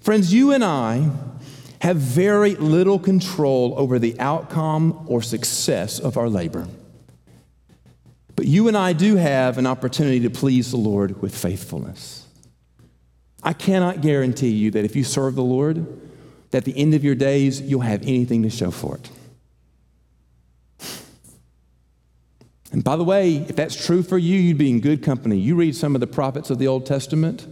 Friends, 0.00 0.32
you 0.32 0.52
and 0.52 0.64
I 0.64 1.10
have 1.80 1.96
very 1.96 2.56
little 2.56 2.98
control 2.98 3.74
over 3.76 3.98
the 3.98 4.18
outcome 4.18 5.04
or 5.06 5.22
success 5.22 5.98
of 5.98 6.16
our 6.16 6.28
labor. 6.28 6.66
But 8.34 8.46
you 8.46 8.68
and 8.68 8.76
I 8.76 8.92
do 8.92 9.16
have 9.16 9.58
an 9.58 9.66
opportunity 9.66 10.20
to 10.20 10.30
please 10.30 10.70
the 10.70 10.76
Lord 10.76 11.20
with 11.22 11.36
faithfulness. 11.36 12.26
I 13.42 13.52
cannot 13.52 14.00
guarantee 14.00 14.50
you 14.50 14.70
that 14.72 14.84
if 14.84 14.96
you 14.96 15.04
serve 15.04 15.34
the 15.34 15.42
Lord, 15.42 15.86
that 16.50 16.58
at 16.58 16.64
the 16.64 16.76
end 16.76 16.94
of 16.94 17.04
your 17.04 17.14
days, 17.14 17.60
you'll 17.60 17.80
have 17.80 18.02
anything 18.02 18.42
to 18.42 18.50
show 18.50 18.70
for 18.70 18.96
it. 18.96 19.10
And 22.70 22.84
by 22.84 22.96
the 22.96 23.04
way, 23.04 23.36
if 23.36 23.56
that's 23.56 23.86
true 23.86 24.02
for 24.02 24.18
you, 24.18 24.36
you'd 24.36 24.58
be 24.58 24.70
in 24.70 24.80
good 24.80 25.02
company. 25.02 25.38
You 25.38 25.54
read 25.54 25.74
some 25.74 25.94
of 25.94 26.00
the 26.00 26.06
prophets 26.06 26.50
of 26.50 26.58
the 26.58 26.66
Old 26.66 26.86
Testament, 26.86 27.46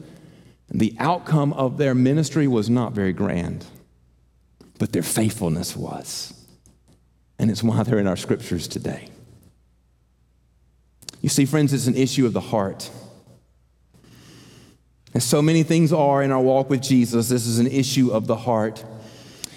and 0.68 0.80
the 0.80 0.94
outcome 0.98 1.52
of 1.54 1.78
their 1.78 1.94
ministry 1.94 2.46
was 2.46 2.68
not 2.68 2.92
very 2.92 3.12
grand 3.12 3.64
but 4.78 4.92
their 4.92 5.02
faithfulness 5.02 5.76
was. 5.76 6.32
And 7.38 7.50
it's 7.50 7.62
why 7.62 7.82
they're 7.82 7.98
in 7.98 8.06
our 8.06 8.16
scriptures 8.16 8.66
today. 8.68 9.08
You 11.20 11.28
see, 11.28 11.44
friends, 11.44 11.72
it's 11.72 11.86
an 11.86 11.96
issue 11.96 12.26
of 12.26 12.32
the 12.32 12.40
heart. 12.40 12.90
As 15.14 15.24
so 15.24 15.40
many 15.40 15.62
things 15.62 15.92
are 15.92 16.22
in 16.22 16.30
our 16.30 16.40
walk 16.40 16.68
with 16.68 16.82
Jesus, 16.82 17.28
this 17.28 17.46
is 17.46 17.58
an 17.58 17.66
issue 17.66 18.10
of 18.10 18.26
the 18.26 18.36
heart. 18.36 18.84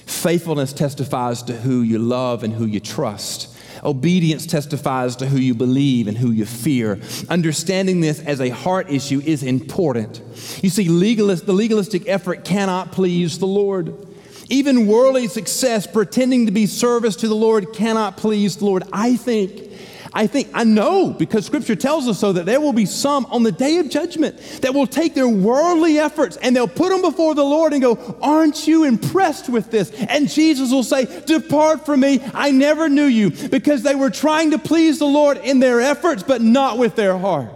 Faithfulness 0.06 0.74
testifies 0.74 1.44
to 1.44 1.54
who 1.54 1.82
you 1.82 2.00
love 2.00 2.44
and 2.44 2.54
who 2.54 2.66
you 2.66 2.80
trust. 2.80 3.56
Obedience 3.84 4.46
testifies 4.46 5.16
to 5.18 5.26
who 5.26 5.38
you 5.38 5.54
believe 5.54 6.08
and 6.08 6.18
who 6.18 6.32
you 6.32 6.46
fear. 6.46 7.00
Understanding 7.30 8.02
this 8.02 8.20
as 8.22 8.42
a 8.42 8.50
heart 8.50 8.90
issue 8.90 9.22
is 9.24 9.44
important. 9.44 10.22
You 10.62 10.70
see, 10.70 10.90
legalist, 10.90 11.46
the 11.46 11.54
legalistic 11.54 12.08
effort 12.08 12.44
cannot 12.44 12.92
please 12.92 13.40
the 13.40 13.48
Lord. 13.48 14.09
Even 14.50 14.88
worldly 14.88 15.28
success, 15.28 15.86
pretending 15.86 16.48
to 16.48 16.52
be 16.52 16.66
service 16.66 17.16
to 17.18 17.28
the 17.28 17.36
Lord, 17.36 17.72
cannot 17.72 18.18
please 18.18 18.58
the 18.58 18.66
Lord. 18.66 18.84
I 18.92 19.16
think, 19.16 19.70
I 20.12 20.26
think, 20.26 20.50
I 20.56 20.64
know 20.64 21.12
because 21.12 21.46
scripture 21.46 21.76
tells 21.76 22.08
us 22.08 22.18
so 22.18 22.34
that 22.34 22.48
there 22.48 22.60
will 22.60 22.74
be 22.74 22.88
some 22.88 23.28
on 23.28 23.44
the 23.44 23.52
day 23.52 23.78
of 23.78 23.92
judgment 23.92 24.40
that 24.62 24.74
will 24.74 24.88
take 24.88 25.14
their 25.14 25.28
worldly 25.28 26.00
efforts 26.00 26.36
and 26.38 26.56
they'll 26.56 26.68
put 26.68 26.90
them 26.90 27.04
before 27.04 27.36
the 27.36 27.44
Lord 27.44 27.74
and 27.74 27.82
go, 27.82 28.18
Aren't 28.24 28.68
you 28.68 28.86
impressed 28.86 29.50
with 29.50 29.70
this? 29.70 29.92
And 29.92 30.28
Jesus 30.28 30.72
will 30.72 30.84
say, 30.84 31.06
Depart 31.26 31.86
from 31.86 32.00
me, 32.00 32.20
I 32.34 32.50
never 32.50 32.90
knew 32.90 33.06
you, 33.06 33.30
because 33.30 33.84
they 33.84 33.94
were 33.94 34.10
trying 34.10 34.50
to 34.52 34.58
please 34.58 34.98
the 34.98 35.06
Lord 35.06 35.38
in 35.38 35.60
their 35.60 35.80
efforts, 35.80 36.24
but 36.24 36.42
not 36.42 36.80
with 36.80 36.96
their 36.96 37.20
heart. 37.20 37.52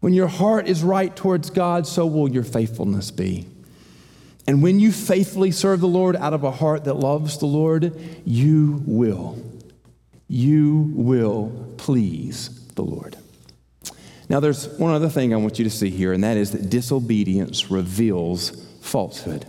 When 0.00 0.14
your 0.14 0.28
heart 0.28 0.66
is 0.66 0.82
right 0.82 1.14
towards 1.14 1.50
God, 1.50 1.86
so 1.86 2.06
will 2.06 2.28
your 2.28 2.44
faithfulness 2.44 3.12
be. 3.12 3.46
And 4.48 4.62
when 4.62 4.80
you 4.80 4.92
faithfully 4.92 5.50
serve 5.50 5.80
the 5.80 5.86
Lord 5.86 6.16
out 6.16 6.32
of 6.32 6.42
a 6.42 6.50
heart 6.50 6.84
that 6.84 6.94
loves 6.94 7.36
the 7.36 7.44
Lord, 7.44 7.94
you 8.24 8.82
will, 8.86 9.38
you 10.26 10.90
will 10.94 11.74
please 11.76 12.48
the 12.74 12.82
Lord. 12.82 13.18
Now, 14.30 14.40
there's 14.40 14.66
one 14.78 14.94
other 14.94 15.10
thing 15.10 15.34
I 15.34 15.36
want 15.36 15.58
you 15.58 15.64
to 15.64 15.70
see 15.70 15.90
here, 15.90 16.14
and 16.14 16.24
that 16.24 16.38
is 16.38 16.52
that 16.52 16.70
disobedience 16.70 17.70
reveals 17.70 18.66
falsehood. 18.80 19.44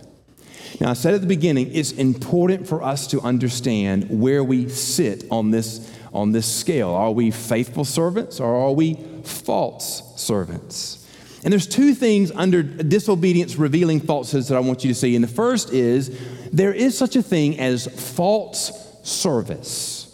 Now, 0.82 0.90
I 0.90 0.92
said 0.92 1.14
at 1.14 1.22
the 1.22 1.26
beginning, 1.26 1.74
it's 1.74 1.92
important 1.92 2.68
for 2.68 2.82
us 2.82 3.06
to 3.06 3.22
understand 3.22 4.20
where 4.20 4.44
we 4.44 4.68
sit 4.68 5.24
on 5.30 5.50
this, 5.50 5.90
on 6.12 6.32
this 6.32 6.46
scale. 6.46 6.90
Are 6.90 7.10
we 7.10 7.30
faithful 7.30 7.86
servants 7.86 8.38
or 8.38 8.54
are 8.54 8.72
we 8.72 8.98
false 9.24 10.02
servants? 10.20 10.99
And 11.42 11.52
there's 11.52 11.66
two 11.66 11.94
things 11.94 12.30
under 12.32 12.62
disobedience 12.62 13.56
revealing 13.56 14.00
falsehoods 14.00 14.48
that 14.48 14.56
I 14.56 14.60
want 14.60 14.84
you 14.84 14.88
to 14.88 14.94
see. 14.94 15.14
And 15.14 15.24
the 15.24 15.28
first 15.28 15.72
is 15.72 16.18
there 16.52 16.74
is 16.74 16.96
such 16.96 17.16
a 17.16 17.22
thing 17.22 17.58
as 17.58 17.86
false 18.14 18.72
service. 19.02 20.06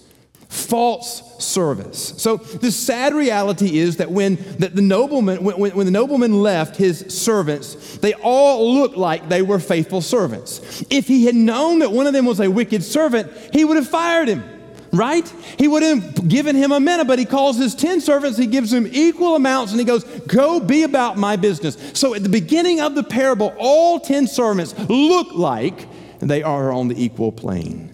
False 0.49 1.45
service. 1.45 2.15
So 2.17 2.37
the 2.37 2.71
sad 2.71 3.13
reality 3.13 3.79
is 3.79 3.97
that 3.97 4.11
when 4.11 4.37
the, 4.59 4.69
the 4.69 4.83
nobleman 4.83 5.43
when, 5.43 5.57
when 5.57 5.85
the 5.85 5.93
nobleman 5.93 6.43
left 6.43 6.77
his 6.77 7.01
servants, 7.09 7.99
they 7.99 8.15
all 8.15 8.75
looked 8.75 8.97
like 8.97 9.29
they 9.29 9.43
were 9.43 9.59
faithful 9.59 10.01
servants. 10.01 10.85
If 10.89 11.09
he 11.09 11.27
had 11.27 11.35
known 11.35 11.81
that 11.81 11.91
one 11.91 12.07
of 12.07 12.13
them 12.13 12.25
was 12.25 12.41
a 12.41 12.51
wicked 12.51 12.85
servant, 12.85 13.33
he 13.53 13.65
would 13.65 13.77
have 13.77 13.89
fired 13.89 14.29
him 14.29 14.56
right? 14.97 15.27
He 15.59 15.69
would 15.69 15.83
have 15.83 16.29
given 16.29 16.57
him 16.57 16.73
a 16.73 16.81
mina, 16.81 17.05
but 17.05 17.19
he 17.19 17.25
calls 17.25 17.57
his 17.57 17.75
10 17.75 18.01
servants, 18.01 18.39
he 18.39 18.47
gives 18.47 18.71
them 18.71 18.87
equal 18.91 19.37
amounts, 19.37 19.73
and 19.73 19.81
he 19.81 19.87
goes, 19.87 20.05
Go 20.05 20.61
be 20.61 20.83
about 20.83 21.17
my 21.17 21.37
business. 21.37 21.77
So 21.95 22.15
at 22.15 22.23
the 22.23 22.29
beginning 22.29 22.81
of 22.81 22.95
the 22.95 23.03
parable, 23.03 23.55
all 23.59 24.01
10 24.01 24.27
servants 24.27 24.75
look 24.89 25.33
like 25.33 25.87
they 26.21 26.43
are 26.43 26.73
on 26.73 26.89
the 26.89 27.03
equal 27.03 27.33
plane. 27.33 27.93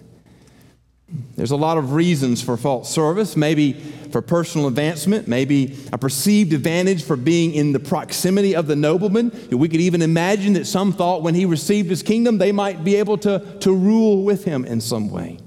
There's 1.35 1.51
a 1.51 1.55
lot 1.55 1.77
of 1.77 1.93
reasons 1.93 2.41
for 2.41 2.57
false 2.57 2.89
service, 2.89 3.35
maybe 3.35 3.73
for 3.73 4.21
personal 4.21 4.67
advancement, 4.67 5.27
maybe 5.27 5.77
a 5.91 5.97
perceived 5.97 6.53
advantage 6.53 7.03
for 7.03 7.15
being 7.15 7.53
in 7.53 7.71
the 7.71 7.79
proximity 7.79 8.55
of 8.55 8.67
the 8.67 8.75
nobleman. 8.75 9.31
We 9.51 9.67
could 9.67 9.81
even 9.81 10.01
imagine 10.01 10.53
that 10.53 10.65
some 10.65 10.93
thought 10.93 11.21
when 11.21 11.35
he 11.35 11.45
received 11.45 11.89
his 11.89 12.01
kingdom, 12.01 12.37
they 12.37 12.51
might 12.51 12.83
be 12.83 12.95
able 12.95 13.17
to, 13.19 13.57
to 13.59 13.75
rule 13.75 14.23
with 14.23 14.45
him 14.45 14.65
in 14.65 14.81
some 14.81 15.09
way. 15.09 15.39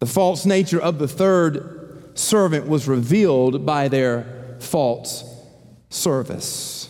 The 0.00 0.06
false 0.06 0.46
nature 0.46 0.80
of 0.80 0.98
the 0.98 1.06
third 1.06 2.18
servant 2.18 2.66
was 2.66 2.88
revealed 2.88 3.64
by 3.64 3.88
their 3.88 4.56
false 4.58 5.24
service. 5.90 6.88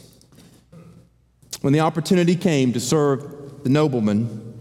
When 1.61 1.73
the 1.73 1.81
opportunity 1.81 2.37
came 2.37 2.73
to 2.73 2.81
serve 2.81 3.65
the 3.65 3.69
nobleman, 3.69 4.55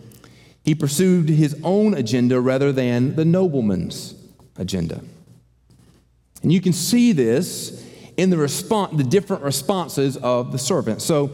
he 0.64 0.76
pursued 0.76 1.30
his 1.30 1.60
own 1.64 1.94
agenda 1.94 2.42
rather 2.42 2.72
than 2.72 3.16
the 3.16 3.24
nobleman's 3.24 4.16
agenda. 4.58 5.02
And 6.42 6.52
you 6.52 6.60
can 6.60 6.74
see 6.74 7.12
this 7.12 7.86
in 8.18 8.32
the 8.32 8.38
response, 8.38 8.98
the 8.98 9.04
different 9.04 9.44
responses 9.44 10.18
of 10.18 10.52
the 10.52 10.58
servants. 10.58 11.06
So 11.06 11.32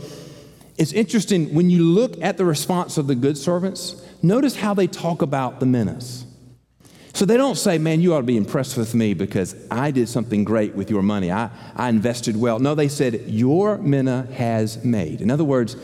it's 0.77 0.91
interesting 0.91 1.53
when 1.53 1.69
you 1.69 1.83
look 1.83 2.21
at 2.21 2.37
the 2.37 2.45
response 2.45 2.97
of 2.97 3.07
the 3.07 3.15
good 3.15 3.37
servants, 3.37 4.03
notice 4.21 4.57
how 4.57 4.73
they 4.73 4.87
talk 4.87 5.21
about 5.21 5.59
the 5.59 5.65
minas. 5.65 6.24
So 7.15 7.23
they 7.23 7.37
don't 7.37 7.55
say, 7.55 7.77
Man, 7.77 8.01
you 8.01 8.13
ought 8.13 8.19
to 8.19 8.23
be 8.23 8.35
impressed 8.35 8.75
with 8.75 8.93
me 8.93 9.13
because 9.13 9.55
I 9.71 9.91
did 9.91 10.09
something 10.09 10.43
great 10.43 10.75
with 10.75 10.91
your 10.91 11.01
money. 11.01 11.31
I, 11.31 11.49
I 11.73 11.87
invested 11.87 12.35
well. 12.35 12.59
No, 12.59 12.75
they 12.75 12.89
said, 12.89 13.29
Your 13.29 13.77
mina 13.77 14.27
has 14.33 14.83
made. 14.83 15.21
In 15.21 15.31
other 15.31 15.45
words, 15.45 15.77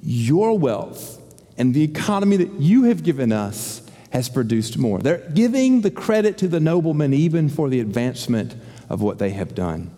your 0.00 0.58
wealth 0.58 1.20
and 1.58 1.74
the 1.74 1.84
economy 1.84 2.38
that 2.38 2.52
you 2.54 2.84
have 2.84 3.02
given 3.02 3.32
us 3.32 3.82
has 4.12 4.30
produced 4.30 4.78
more. 4.78 4.98
They're 4.98 5.28
giving 5.34 5.82
the 5.82 5.90
credit 5.90 6.38
to 6.38 6.48
the 6.48 6.58
nobleman 6.58 7.12
even 7.12 7.50
for 7.50 7.68
the 7.68 7.80
advancement 7.80 8.54
of 8.88 9.02
what 9.02 9.18
they 9.18 9.30
have 9.30 9.54
done. 9.54 9.94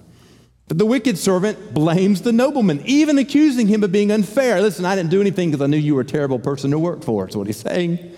But 0.66 0.79
the 0.79 0.87
wicked 0.87 1.18
servant 1.18 1.73
blames 1.73 2.23
the 2.23 2.33
nobleman, 2.33 2.83
even 2.85 3.16
accusing 3.18 3.68
him 3.68 3.85
of 3.85 3.92
being 3.92 4.11
unfair. 4.11 4.61
Listen, 4.61 4.85
I 4.85 4.97
didn't 4.97 5.11
do 5.11 5.21
anything 5.21 5.53
because 5.53 5.62
I 5.62 5.68
knew 5.68 5.77
you 5.77 5.94
were 5.94 6.01
a 6.01 6.05
terrible 6.05 6.40
person 6.40 6.73
to 6.73 6.81
work 6.81 7.05
for. 7.05 7.27
That's 7.27 7.37
what 7.37 7.47
he's 7.47 7.59
saying. 7.59 8.12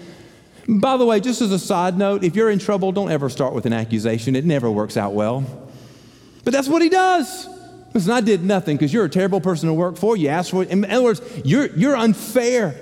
By 0.79 0.97
the 0.97 1.05
way, 1.05 1.19
just 1.19 1.41
as 1.41 1.51
a 1.51 1.59
side 1.59 1.99
note, 1.99 2.23
if 2.23 2.37
you're 2.37 2.49
in 2.49 2.61
trouble, 2.61 2.93
don't 2.93 3.11
ever 3.11 3.29
start 3.29 3.55
with 3.55 3.67
an 3.67 3.73
accusation. 3.73 4.37
It 4.37 4.45
never 4.45 4.71
works 4.71 4.97
out 4.97 5.15
well. 5.15 5.45
But 6.45 6.53
that's 6.53 6.69
what 6.69 6.81
he 6.81 6.89
does. 6.89 7.49
Listen, 7.93 8.13
I 8.13 8.21
did 8.21 8.45
nothing 8.45 8.77
because 8.77 8.93
you're 8.93 9.05
a 9.05 9.11
terrible 9.11 9.41
person 9.41 9.69
to 9.69 9.75
work 9.75 9.97
for. 9.97 10.17
You 10.17 10.29
asked 10.29 10.53
for 10.53 10.63
it. 10.63 10.69
In 10.69 10.85
other 10.85 11.03
words, 11.03 11.21
you're, 11.45 11.67
you're 11.75 11.97
unfair. 11.97 12.77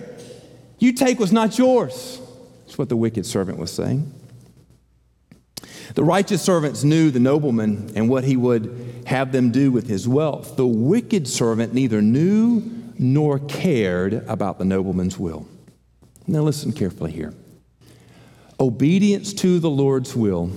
You 0.78 0.92
take 0.92 1.18
what's 1.18 1.32
not 1.32 1.56
yours. 1.56 2.20
That's 2.66 2.76
what 2.76 2.90
the 2.90 2.96
wicked 2.96 3.24
servant 3.24 3.56
was 3.58 3.70
saying. 3.70 4.12
The 5.94 6.04
righteous 6.04 6.42
servants 6.42 6.84
knew 6.84 7.10
the 7.10 7.20
nobleman 7.20 7.92
and 7.96 8.10
what 8.10 8.22
he 8.22 8.36
would 8.36 9.02
have 9.06 9.32
them 9.32 9.50
do 9.50 9.72
with 9.72 9.88
his 9.88 10.06
wealth. 10.06 10.56
The 10.56 10.66
wicked 10.66 11.26
servant 11.26 11.72
neither 11.72 12.02
knew 12.02 12.62
nor 12.98 13.38
cared 13.38 14.12
about 14.28 14.58
the 14.58 14.66
nobleman's 14.66 15.18
will. 15.18 15.48
Now, 16.26 16.42
listen 16.42 16.74
carefully 16.74 17.12
here. 17.12 17.32
Obedience 18.60 19.32
to 19.34 19.60
the 19.60 19.70
Lord's 19.70 20.16
will 20.16 20.50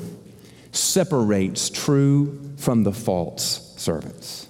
separates 0.71 1.69
true 1.69 2.53
from 2.57 2.83
the 2.83 2.91
false 2.91 3.73
servants. 3.77 4.47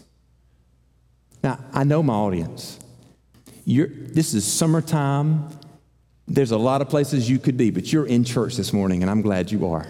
Now, 1.43 1.59
I 1.73 1.83
know 1.83 2.03
my 2.03 2.13
audience. 2.13 2.79
You're, 3.65 3.87
this 3.87 4.33
is 4.33 4.45
summertime. 4.45 5.49
There's 6.27 6.51
a 6.51 6.57
lot 6.57 6.81
of 6.81 6.89
places 6.89 7.29
you 7.29 7.39
could 7.39 7.57
be, 7.57 7.71
but 7.71 7.91
you're 7.91 8.05
in 8.05 8.23
church 8.23 8.55
this 8.55 8.71
morning, 8.71 9.01
and 9.01 9.09
I'm 9.09 9.21
glad 9.21 9.51
you 9.51 9.67
are. 9.69 9.87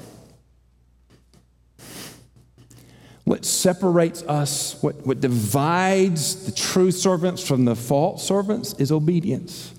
What 3.23 3.45
separates 3.45 4.23
us, 4.23 4.81
what, 4.81 5.05
what 5.05 5.19
divides 5.19 6.45
the 6.45 6.51
true 6.51 6.91
servants 6.91 7.45
from 7.45 7.65
the 7.65 7.75
false 7.75 8.25
servants 8.25 8.73
is 8.73 8.91
obedience. 8.91 9.73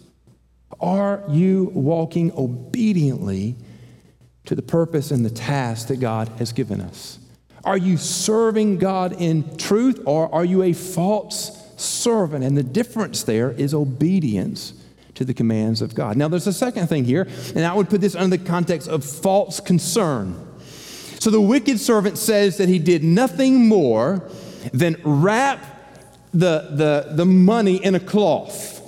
Are 0.81 1.25
you 1.29 1.71
walking 1.75 2.33
obediently 2.37 3.57
to 4.47 4.55
the 4.55 4.63
purpose 4.63 5.11
and 5.11 5.25
the 5.25 5.31
task 5.31 5.89
that 5.89 6.01
God 6.01 6.29
has 6.39 6.53
given 6.53 6.81
us? 6.81 7.19
Are 7.65 7.77
you 7.77 7.97
serving 7.97 8.79
God 8.79 9.21
in 9.21 9.57
truth 9.57 10.01
or 10.05 10.33
are 10.35 10.45
you 10.45 10.63
a 10.63 10.73
false 10.73 11.59
servant? 11.77 12.45
And 12.45 12.57
the 12.57 12.63
difference 12.63 13.23
there 13.23 13.53
is 13.53 13.73
obedience 13.73 14.75
to 15.15 15.25
the 15.25 15.35
commands 15.35 15.83
of 15.83 15.95
God. 15.95 16.17
Now, 16.17 16.29
there's 16.29 16.47
a 16.47 16.53
second 16.53 16.89
thing 16.89 17.05
here, 17.05 17.29
and 17.55 17.65
I 17.65 17.75
would 17.75 17.89
put 17.89 18.01
this 18.01 18.17
under 18.17 18.37
the 18.37 18.45
context 18.45 18.89
of 18.89 19.05
false 19.05 19.61
concern. 19.61 20.49
So 21.21 21.31
the 21.31 21.41
wicked 21.41 21.79
servant 21.79 22.19
says 22.19 22.57
that 22.57 22.69
he 22.69 22.79
did 22.79 23.05
nothing 23.05 23.69
more 23.69 24.29
than 24.73 24.97
wrap 25.05 25.65
the, 26.33 26.69
the, 26.73 27.15
the 27.15 27.27
money 27.27 27.77
in 27.77 27.95
a 27.95 28.01
cloth. 28.01 28.81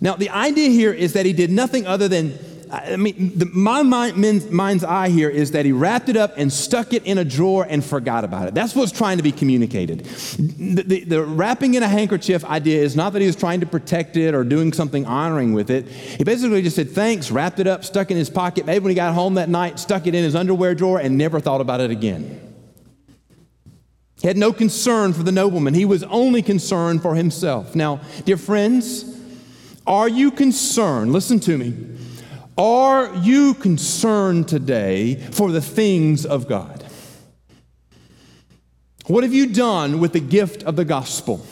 Now, 0.00 0.16
the 0.16 0.28
idea 0.30 0.68
here 0.68 0.92
is 0.92 1.14
that 1.14 1.24
he 1.24 1.32
did 1.32 1.50
nothing 1.50 1.86
other 1.86 2.08
than 2.08 2.38
I 2.70 2.96
mean, 2.96 3.32
the, 3.36 3.46
my 3.46 3.82
mind, 3.82 4.50
mind's 4.50 4.84
eye 4.84 5.08
here 5.08 5.30
is 5.30 5.52
that 5.52 5.64
he 5.64 5.72
wrapped 5.72 6.08
it 6.08 6.16
up 6.16 6.34
and 6.36 6.52
stuck 6.52 6.92
it 6.92 7.04
in 7.04 7.18
a 7.18 7.24
drawer 7.24 7.66
and 7.68 7.84
forgot 7.84 8.24
about 8.24 8.48
it. 8.48 8.54
That's 8.54 8.74
what's 8.74 8.92
trying 8.92 9.16
to 9.16 9.22
be 9.22 9.32
communicated. 9.32 10.04
The, 10.04 10.82
the, 10.82 11.04
the, 11.04 11.24
wrapping 11.24 11.74
in 11.74 11.82
a 11.82 11.88
handkerchief 11.88 12.44
idea 12.44 12.82
is 12.82 12.94
not 12.94 13.12
that 13.14 13.20
he 13.20 13.26
was 13.26 13.36
trying 13.36 13.60
to 13.60 13.66
protect 13.66 14.16
it 14.16 14.34
or 14.34 14.44
doing 14.44 14.72
something 14.72 15.06
honoring 15.06 15.52
with 15.52 15.70
it. 15.70 15.86
He 15.88 16.24
basically 16.24 16.62
just 16.62 16.76
said 16.76 16.90
thanks, 16.90 17.30
wrapped 17.30 17.58
it 17.58 17.66
up, 17.66 17.84
stuck 17.84 18.10
it 18.10 18.14
in 18.14 18.18
his 18.18 18.30
pocket. 18.30 18.66
Maybe 18.66 18.82
when 18.84 18.90
he 18.90 18.96
got 18.96 19.14
home 19.14 19.34
that 19.34 19.48
night, 19.48 19.78
stuck 19.78 20.06
it 20.06 20.14
in 20.14 20.22
his 20.22 20.34
underwear 20.34 20.74
drawer 20.74 20.98
and 20.98 21.16
never 21.16 21.40
thought 21.40 21.60
about 21.60 21.80
it 21.80 21.90
again. 21.90 22.44
He 24.20 24.26
had 24.26 24.36
no 24.36 24.52
concern 24.52 25.12
for 25.12 25.22
the 25.22 25.32
nobleman. 25.32 25.74
He 25.74 25.84
was 25.84 26.02
only 26.04 26.42
concerned 26.42 27.02
for 27.02 27.14
himself. 27.14 27.76
Now, 27.76 28.00
dear 28.24 28.36
friends, 28.36 29.16
are 29.86 30.08
you 30.08 30.30
concerned? 30.32 31.12
Listen 31.12 31.38
to 31.40 31.56
me 31.56 31.98
are 32.58 33.14
you 33.14 33.54
concerned 33.54 34.48
today 34.48 35.14
for 35.14 35.52
the 35.52 35.62
things 35.62 36.26
of 36.26 36.48
God? 36.48 36.84
What 39.06 39.22
have 39.22 39.32
you 39.32 39.46
done 39.46 40.00
with 40.00 40.12
the 40.12 40.20
gift 40.20 40.64
of 40.64 40.76
the 40.76 40.84
gospel? 40.84 41.46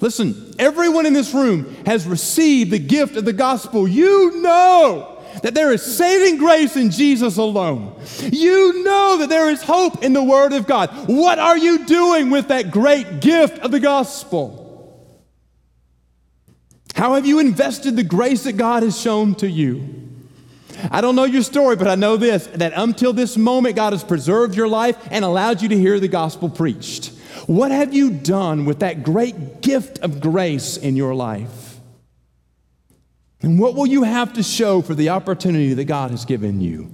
Listen, 0.00 0.54
everyone 0.58 1.06
in 1.06 1.12
this 1.12 1.32
room 1.32 1.72
has 1.86 2.06
received 2.06 2.72
the 2.72 2.78
gift 2.80 3.16
of 3.16 3.24
the 3.24 3.32
gospel. 3.32 3.86
You 3.86 4.40
know 4.42 5.22
that 5.42 5.54
there 5.54 5.72
is 5.72 5.82
saving 5.82 6.38
grace 6.38 6.74
in 6.76 6.90
Jesus 6.90 7.36
alone. 7.36 7.94
You 8.20 8.82
know 8.82 9.18
that 9.18 9.28
there 9.28 9.48
is 9.50 9.62
hope 9.62 10.02
in 10.02 10.12
the 10.12 10.24
Word 10.24 10.52
of 10.52 10.66
God. 10.66 10.90
What 11.08 11.38
are 11.38 11.56
you 11.56 11.86
doing 11.86 12.30
with 12.30 12.48
that 12.48 12.70
great 12.70 13.20
gift 13.20 13.58
of 13.60 13.70
the 13.70 13.80
gospel? 13.80 14.61
How 17.02 17.14
have 17.14 17.26
you 17.26 17.40
invested 17.40 17.96
the 17.96 18.04
grace 18.04 18.44
that 18.44 18.52
God 18.52 18.84
has 18.84 18.96
shown 18.96 19.34
to 19.36 19.50
you? 19.50 20.08
I 20.88 21.00
don't 21.00 21.16
know 21.16 21.24
your 21.24 21.42
story, 21.42 21.74
but 21.74 21.88
I 21.88 21.96
know 21.96 22.16
this 22.16 22.46
that 22.46 22.74
until 22.76 23.12
this 23.12 23.36
moment, 23.36 23.74
God 23.74 23.92
has 23.92 24.04
preserved 24.04 24.54
your 24.54 24.68
life 24.68 24.96
and 25.10 25.24
allowed 25.24 25.62
you 25.62 25.68
to 25.70 25.76
hear 25.76 25.98
the 25.98 26.06
gospel 26.06 26.48
preached. 26.48 27.06
What 27.48 27.72
have 27.72 27.92
you 27.92 28.12
done 28.12 28.66
with 28.66 28.78
that 28.78 29.02
great 29.02 29.62
gift 29.62 29.98
of 29.98 30.20
grace 30.20 30.76
in 30.76 30.94
your 30.94 31.12
life? 31.12 31.80
And 33.40 33.58
what 33.58 33.74
will 33.74 33.88
you 33.88 34.04
have 34.04 34.34
to 34.34 34.42
show 34.44 34.80
for 34.80 34.94
the 34.94 35.08
opportunity 35.08 35.74
that 35.74 35.86
God 35.86 36.12
has 36.12 36.24
given 36.24 36.60
you? 36.60 36.88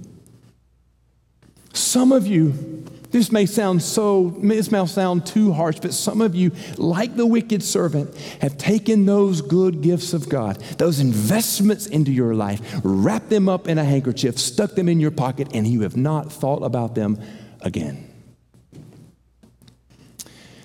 Some 1.71 2.11
of 2.11 2.25
you 2.25 2.83
this 3.11 3.31
may 3.31 3.45
sound 3.45 3.81
so, 3.81 4.35
this 4.41 4.71
may 4.71 4.85
sound 4.85 5.25
too 5.25 5.51
harsh, 5.51 5.79
but 5.81 5.93
some 5.93 6.21
of 6.21 6.35
you, 6.35 6.51
like 6.77 7.15
the 7.15 7.25
wicked 7.25 7.63
servant, 7.63 8.15
have 8.41 8.57
taken 8.57 9.05
those 9.05 9.41
good 9.41 9.81
gifts 9.81 10.13
of 10.13 10.29
God, 10.29 10.57
those 10.77 10.99
investments 10.99 11.87
into 11.87 12.11
your 12.11 12.35
life, 12.35 12.81
wrapped 12.83 13.29
them 13.29 13.49
up 13.49 13.67
in 13.67 13.77
a 13.77 13.83
handkerchief, 13.83 14.37
stuck 14.37 14.75
them 14.75 14.87
in 14.87 14.99
your 14.99 15.11
pocket, 15.11 15.49
and 15.53 15.67
you 15.67 15.81
have 15.81 15.97
not 15.97 16.31
thought 16.31 16.63
about 16.63 16.93
them 16.93 17.19
again. 17.61 18.05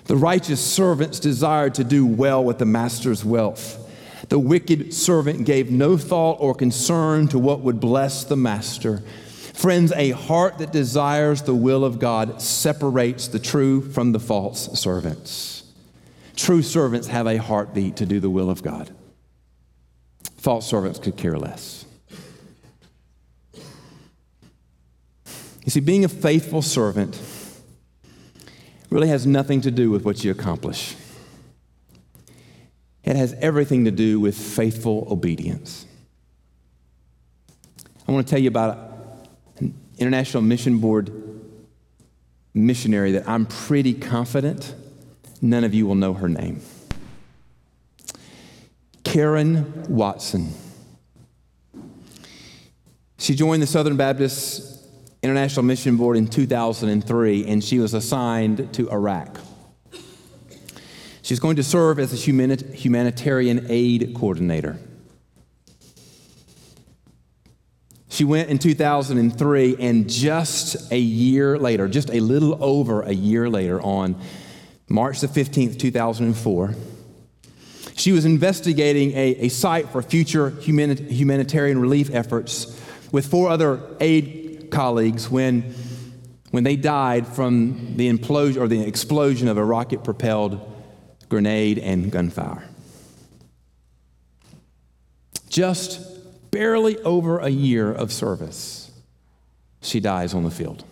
The 0.05 0.15
righteous 0.15 0.63
servants 0.63 1.19
desired 1.19 1.73
to 1.75 1.83
do 1.83 2.05
well 2.05 2.43
with 2.43 2.59
the 2.59 2.65
master's 2.65 3.25
wealth. 3.25 3.81
The 4.29 4.37
wicked 4.37 4.93
servant 4.93 5.45
gave 5.45 5.71
no 5.71 5.97
thought 5.97 6.37
or 6.39 6.53
concern 6.53 7.27
to 7.29 7.39
what 7.39 7.61
would 7.61 7.79
bless 7.79 8.23
the 8.23 8.37
master. 8.37 9.01
Friends, 9.55 9.93
a 9.93 10.11
heart 10.11 10.57
that 10.57 10.73
desires 10.73 11.43
the 11.43 11.55
will 11.55 11.85
of 11.85 11.97
God 11.97 12.41
separates 12.41 13.29
the 13.29 13.39
true 13.39 13.81
from 13.81 14.11
the 14.11 14.19
false 14.19 14.77
servants. 14.77 15.63
True 16.35 16.61
servants 16.61 17.07
have 17.07 17.25
a 17.25 17.37
heartbeat 17.37 17.95
to 17.95 18.05
do 18.05 18.19
the 18.19 18.29
will 18.29 18.49
of 18.49 18.61
God. 18.61 18.93
False 20.35 20.67
servants 20.67 20.99
could 20.99 21.15
care 21.15 21.37
less. 21.37 21.85
You 25.63 25.71
see, 25.71 25.79
being 25.79 26.03
a 26.03 26.09
faithful 26.09 26.61
servant 26.61 27.19
really 28.89 29.07
has 29.07 29.25
nothing 29.25 29.61
to 29.61 29.71
do 29.71 29.89
with 29.89 30.03
what 30.03 30.21
you 30.21 30.31
accomplish. 30.31 30.97
It 33.05 33.15
has 33.15 33.33
everything 33.39 33.85
to 33.85 33.91
do 33.91 34.19
with 34.19 34.37
faithful 34.37 35.07
obedience. 35.09 35.85
I 38.05 38.11
want 38.11 38.27
to 38.27 38.29
tell 38.29 38.39
you 38.39 38.49
about 38.49 38.94
International 39.97 40.43
Mission 40.43 40.79
Board 40.79 41.11
missionary 42.53 43.11
that 43.13 43.27
I'm 43.27 43.45
pretty 43.45 43.93
confident 43.93 44.73
none 45.41 45.63
of 45.63 45.73
you 45.73 45.85
will 45.85 45.95
know 45.95 46.13
her 46.13 46.29
name. 46.29 46.61
Karen 49.03 49.85
Watson. 49.87 50.53
She 53.17 53.35
joined 53.35 53.61
the 53.61 53.67
Southern 53.67 53.97
Baptist 53.97 54.83
International 55.23 55.63
Mission 55.63 55.97
Board 55.97 56.17
in 56.17 56.27
2003 56.27 57.45
and 57.45 57.63
she 57.63 57.79
was 57.79 57.93
assigned 57.93 58.73
to 58.73 58.89
Iraq. 58.89 59.39
She's 61.21 61.39
going 61.39 61.55
to 61.55 61.63
serve 61.63 61.97
as 61.97 62.13
a 62.13 62.17
humanitarian 62.17 63.65
aid 63.69 64.13
coordinator. 64.13 64.77
She 68.15 68.23
went 68.23 68.49
in 68.49 68.59
2003, 68.59 69.75
and 69.77 70.09
just 70.09 70.89
a 70.89 70.97
year 70.97 71.59
later, 71.59 71.89
just 71.89 72.09
a 72.11 72.21
little 72.21 72.63
over 72.63 73.01
a 73.01 73.11
year 73.11 73.49
later, 73.49 73.81
on 73.81 74.15
March 74.87 75.19
the 75.19 75.27
15th, 75.27 75.77
2004, 75.77 76.75
she 77.97 78.13
was 78.13 78.23
investigating 78.23 79.11
a, 79.11 79.35
a 79.39 79.49
site 79.49 79.89
for 79.89 80.01
future 80.01 80.51
humani- 80.51 80.95
humanitarian 81.13 81.77
relief 81.77 82.09
efforts 82.09 82.81
with 83.11 83.25
four 83.27 83.49
other 83.49 83.81
aid 83.99 84.69
colleagues 84.71 85.29
when, 85.29 85.75
when 86.51 86.63
they 86.63 86.77
died 86.77 87.27
from 87.27 87.97
the 87.97 88.09
implosion 88.09 88.61
or 88.61 88.69
the 88.69 88.79
explosion 88.79 89.49
of 89.49 89.57
a 89.57 89.65
rocket 89.65 90.05
propelled 90.05 90.61
grenade 91.27 91.79
and 91.79 92.13
gunfire. 92.13 92.63
Just 95.49 96.14
barely 96.55 96.97
over 96.99 97.39
a 97.39 97.49
year 97.49 97.91
of 97.91 98.13
service, 98.13 98.89
she 99.81 99.99
dies 99.99 100.33
on 100.33 100.45
the 100.45 100.49
field. 100.49 100.85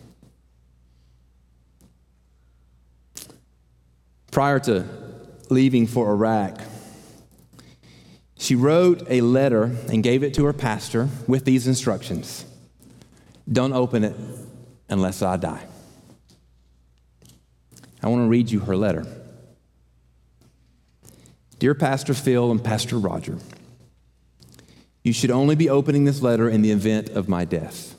Prior 4.30 4.60
to 4.60 4.84
leaving 5.50 5.88
for 5.88 6.12
Iraq, 6.12 6.60
she 8.38 8.56
wrote 8.56 9.08
a 9.08 9.22
letter 9.22 9.72
and 9.90 10.04
gave 10.04 10.22
it 10.22 10.34
to 10.34 10.44
her 10.44 10.52
pastor 10.52 11.08
with 11.28 11.46
these 11.46 11.66
instructions 11.66 12.44
Don't 13.50 13.72
open 13.72 14.04
it 14.04 14.18
unless 14.90 15.22
I 15.22 15.38
die. 15.38 15.64
I 18.02 18.10
want 18.10 18.24
to 18.24 18.28
read 18.28 18.52
you 18.52 18.60
her 18.60 18.76
letter. 18.76 19.06
Dear 21.58 21.74
Pastor 21.74 22.14
Phil 22.14 22.52
and 22.52 22.62
Pastor 22.62 22.98
Roger, 22.98 23.38
you 25.04 25.12
should 25.14 25.32
only 25.32 25.56
be 25.56 25.70
opening 25.70 26.06
this 26.06 26.22
letter 26.22 26.50
in 26.50 26.62
the 26.62 26.72
event 26.72 27.10
of 27.10 27.28
my 27.28 27.46
death. 27.46 27.96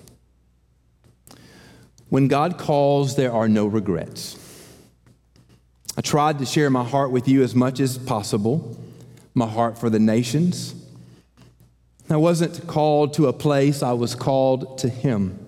When 2.08 2.28
God 2.28 2.58
calls, 2.58 3.16
there 3.16 3.32
are 3.32 3.48
no 3.48 3.66
regrets. 3.66 4.38
I 5.96 6.00
tried 6.00 6.38
to 6.38 6.46
share 6.46 6.70
my 6.70 6.84
heart 6.84 7.10
with 7.10 7.28
you 7.28 7.42
as 7.42 7.54
much 7.54 7.78
as 7.78 7.98
possible, 7.98 8.76
my 9.34 9.46
heart 9.46 9.78
for 9.78 9.90
the 9.90 9.98
nations. 9.98 10.74
I 12.10 12.16
wasn't 12.16 12.66
called 12.66 13.14
to 13.14 13.28
a 13.28 13.32
place, 13.32 13.82
I 13.82 13.92
was 13.92 14.14
called 14.14 14.78
to 14.78 14.88
Him. 14.88 15.38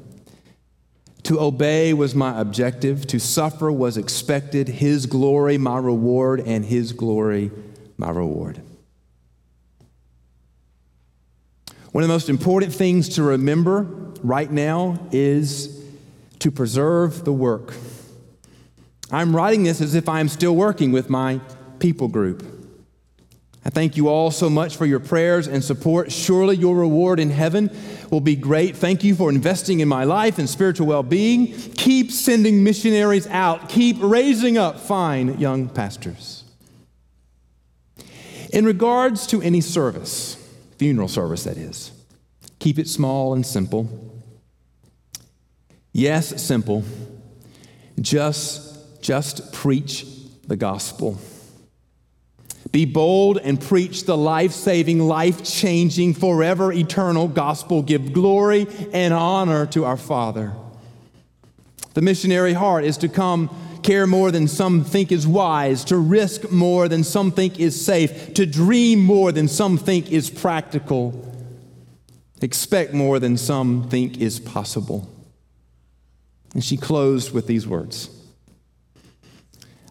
To 1.24 1.40
obey 1.40 1.92
was 1.92 2.14
my 2.14 2.40
objective, 2.40 3.06
to 3.08 3.18
suffer 3.18 3.70
was 3.72 3.96
expected, 3.96 4.68
His 4.68 5.06
glory 5.06 5.58
my 5.58 5.78
reward, 5.78 6.40
and 6.40 6.64
His 6.64 6.92
glory 6.92 7.50
my 7.96 8.10
reward. 8.10 8.60
One 11.96 12.02
of 12.02 12.08
the 12.08 12.14
most 12.14 12.28
important 12.28 12.74
things 12.74 13.08
to 13.14 13.22
remember 13.22 13.84
right 14.22 14.50
now 14.50 14.98
is 15.12 15.82
to 16.40 16.50
preserve 16.50 17.24
the 17.24 17.32
work. 17.32 17.72
I'm 19.10 19.34
writing 19.34 19.62
this 19.62 19.80
as 19.80 19.94
if 19.94 20.06
I'm 20.06 20.28
still 20.28 20.54
working 20.54 20.92
with 20.92 21.08
my 21.08 21.40
people 21.78 22.08
group. 22.08 22.44
I 23.64 23.70
thank 23.70 23.96
you 23.96 24.08
all 24.08 24.30
so 24.30 24.50
much 24.50 24.76
for 24.76 24.84
your 24.84 25.00
prayers 25.00 25.48
and 25.48 25.64
support. 25.64 26.12
Surely 26.12 26.58
your 26.58 26.76
reward 26.76 27.18
in 27.18 27.30
heaven 27.30 27.74
will 28.10 28.20
be 28.20 28.36
great. 28.36 28.76
Thank 28.76 29.02
you 29.02 29.14
for 29.14 29.30
investing 29.30 29.80
in 29.80 29.88
my 29.88 30.04
life 30.04 30.38
and 30.38 30.50
spiritual 30.50 30.88
well 30.88 31.02
being. 31.02 31.54
Keep 31.54 32.12
sending 32.12 32.62
missionaries 32.62 33.26
out, 33.28 33.70
keep 33.70 33.96
raising 34.00 34.58
up 34.58 34.80
fine 34.80 35.40
young 35.40 35.70
pastors. 35.70 36.44
In 38.52 38.66
regards 38.66 39.26
to 39.28 39.40
any 39.40 39.62
service, 39.62 40.42
funeral 40.78 41.08
service, 41.08 41.44
that 41.44 41.56
is. 41.56 41.92
Keep 42.58 42.78
it 42.78 42.88
small 42.88 43.34
and 43.34 43.44
simple. 43.44 43.88
Yes, 45.92 46.42
simple. 46.42 46.84
Just, 48.00 49.02
just 49.02 49.52
preach 49.52 50.06
the 50.46 50.56
gospel. 50.56 51.18
Be 52.72 52.84
bold 52.84 53.38
and 53.38 53.60
preach 53.60 54.04
the 54.04 54.16
life 54.16 54.52
saving, 54.52 54.98
life 54.98 55.44
changing, 55.44 56.14
forever 56.14 56.72
eternal 56.72 57.28
gospel. 57.28 57.82
Give 57.82 58.12
glory 58.12 58.66
and 58.92 59.14
honor 59.14 59.66
to 59.66 59.84
our 59.84 59.96
Father. 59.96 60.52
The 61.94 62.02
missionary 62.02 62.52
heart 62.52 62.84
is 62.84 62.98
to 62.98 63.08
come 63.08 63.48
care 63.86 64.06
more 64.06 64.32
than 64.32 64.48
some 64.48 64.82
think 64.82 65.12
is 65.12 65.28
wise, 65.28 65.84
to 65.84 65.96
risk 65.96 66.50
more 66.50 66.88
than 66.88 67.04
some 67.04 67.30
think 67.30 67.60
is 67.60 67.82
safe, 67.82 68.34
to 68.34 68.44
dream 68.44 68.98
more 68.98 69.30
than 69.30 69.46
some 69.46 69.78
think 69.78 70.10
is 70.10 70.28
practical, 70.28 71.32
expect 72.42 72.92
more 72.92 73.20
than 73.20 73.36
some 73.36 73.88
think 73.88 74.18
is 74.18 74.40
possible. 74.40 75.08
And 76.52 76.64
she 76.64 76.76
closed 76.76 77.32
with 77.32 77.46
these 77.46 77.66
words 77.66 78.10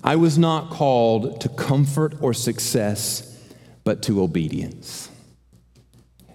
I 0.03 0.17
was 0.17 0.37
not 0.37 0.71
called 0.71 1.39
to 1.41 1.49
comfort 1.49 2.15
or 2.19 2.33
success, 2.33 3.41
but 3.85 4.03
to 4.03 4.21
obedience. 4.21 5.09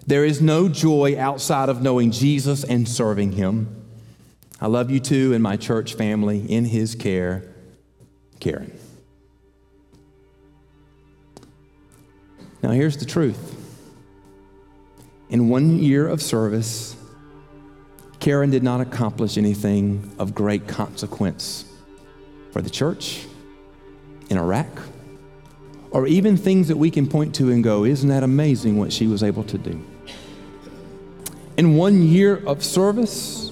There 0.07 0.25
is 0.25 0.41
no 0.41 0.67
joy 0.67 1.15
outside 1.17 1.69
of 1.69 1.83
knowing 1.83 2.09
Jesus 2.09 2.63
and 2.63 2.89
serving 2.89 3.33
him. 3.33 3.85
I 4.59 4.65
love 4.65 4.89
you 4.89 4.99
too 4.99 5.33
and 5.33 5.43
my 5.43 5.57
church 5.57 5.93
family 5.93 6.39
in 6.51 6.65
his 6.65 6.95
care. 6.95 7.50
Karen. 8.41 8.77
Now, 12.61 12.71
here's 12.71 12.97
the 12.97 13.05
truth. 13.05 13.57
In 15.29 15.47
one 15.47 15.79
year 15.79 16.07
of 16.07 16.21
service, 16.21 16.95
Karen 18.19 18.49
did 18.49 18.63
not 18.63 18.81
accomplish 18.81 19.37
anything 19.37 20.13
of 20.19 20.35
great 20.35 20.67
consequence 20.67 21.65
for 22.51 22.61
the 22.61 22.69
church 22.69 23.25
in 24.29 24.37
Iraq, 24.37 24.67
or 25.91 26.05
even 26.07 26.35
things 26.35 26.67
that 26.67 26.77
we 26.77 26.91
can 26.91 27.07
point 27.07 27.33
to 27.35 27.51
and 27.51 27.63
go, 27.63 27.85
Isn't 27.85 28.09
that 28.09 28.23
amazing 28.23 28.77
what 28.77 28.91
she 28.91 29.07
was 29.07 29.23
able 29.23 29.43
to 29.45 29.57
do? 29.57 29.83
In 31.57 31.75
one 31.75 32.03
year 32.03 32.41
of 32.45 32.63
service, 32.63 33.50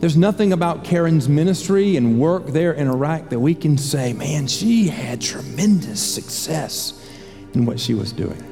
there's 0.00 0.16
nothing 0.16 0.54
about 0.54 0.82
Karen's 0.82 1.28
ministry 1.28 1.96
and 1.96 2.18
work 2.18 2.46
there 2.46 2.72
in 2.72 2.88
Iraq 2.88 3.28
that 3.28 3.38
we 3.38 3.54
can 3.54 3.76
say, 3.76 4.14
man, 4.14 4.46
she 4.46 4.88
had 4.88 5.20
tremendous 5.20 6.00
success 6.00 7.06
in 7.52 7.66
what 7.66 7.78
she 7.78 7.92
was 7.92 8.10
doing. 8.10 8.42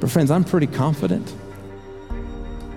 But 0.00 0.10
friends, 0.10 0.30
I'm 0.30 0.44
pretty 0.44 0.66
confident 0.66 1.26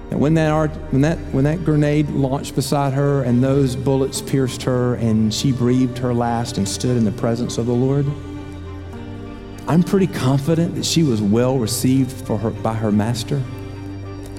that 0.10 0.18
when 0.18 0.34
that, 0.34 0.70
when 0.92 1.02
that, 1.02 1.18
when 1.32 1.46
that 1.46 1.64
grenade 1.64 2.10
launched 2.10 2.54
beside 2.56 2.92
her 2.92 3.24
and 3.24 3.42
those 3.42 3.78
bullets 3.78 4.22
pierced 4.22 4.62
her 4.64 4.96
and 4.96 5.34
she 5.34 5.54
breathed 5.54 5.98
her 6.00 6.14
last 6.14 6.58
and 6.58 6.68
stood 6.68 6.98
in 6.98 7.06
the 7.06 7.14
presence 7.14 7.58
of 7.58 7.66
the 7.66 7.74
Lord, 7.74 8.06
I'm 9.68 9.84
pretty 9.84 10.08
confident 10.08 10.76
that 10.76 10.86
she 10.86 11.02
was 11.04 11.22
well 11.22 11.58
received 11.58 12.12
for 12.28 12.38
her, 12.38 12.50
by 12.50 12.74
her 12.74 12.92
master 12.92 13.42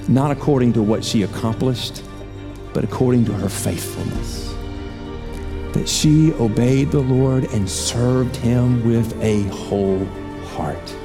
not 0.07 0.31
according 0.31 0.73
to 0.73 0.81
what 0.81 1.03
she 1.03 1.23
accomplished, 1.23 2.03
but 2.73 2.83
according 2.83 3.25
to 3.25 3.33
her 3.33 3.49
faithfulness. 3.49 4.55
That 5.73 5.87
she 5.87 6.33
obeyed 6.33 6.91
the 6.91 6.99
Lord 6.99 7.45
and 7.45 7.69
served 7.69 8.35
him 8.35 8.85
with 8.85 9.21
a 9.21 9.43
whole 9.43 10.05
heart. 10.55 10.95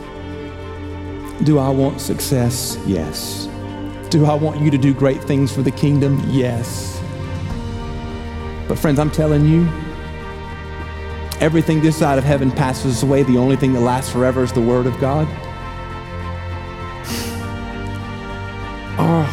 Do 1.45 1.59
I 1.59 1.69
want 1.71 2.01
success? 2.01 2.79
Yes. 2.87 3.49
Do 4.11 4.27
I 4.27 4.35
want 4.35 4.61
you 4.61 4.71
to 4.71 4.79
do 4.79 4.95
great 4.95 5.23
things 5.25 5.53
for 5.53 5.63
the 5.63 5.71
kingdom? 5.71 6.23
Yes. 6.29 7.01
But, 8.69 8.79
friends, 8.79 8.99
I'm 8.99 9.11
telling 9.11 9.45
you, 9.47 9.69
everything 11.41 11.81
this 11.81 11.97
side 11.97 12.19
of 12.19 12.25
heaven 12.25 12.51
passes 12.51 13.03
away. 13.03 13.25
The 13.25 13.39
only 13.39 13.57
thing 13.57 13.73
that 13.73 13.81
lasts 13.81 14.13
forever 14.13 14.45
is 14.45 14.53
the 14.53 14.61
Word 14.61 14.87
of 14.87 14.99
God. 15.01 15.27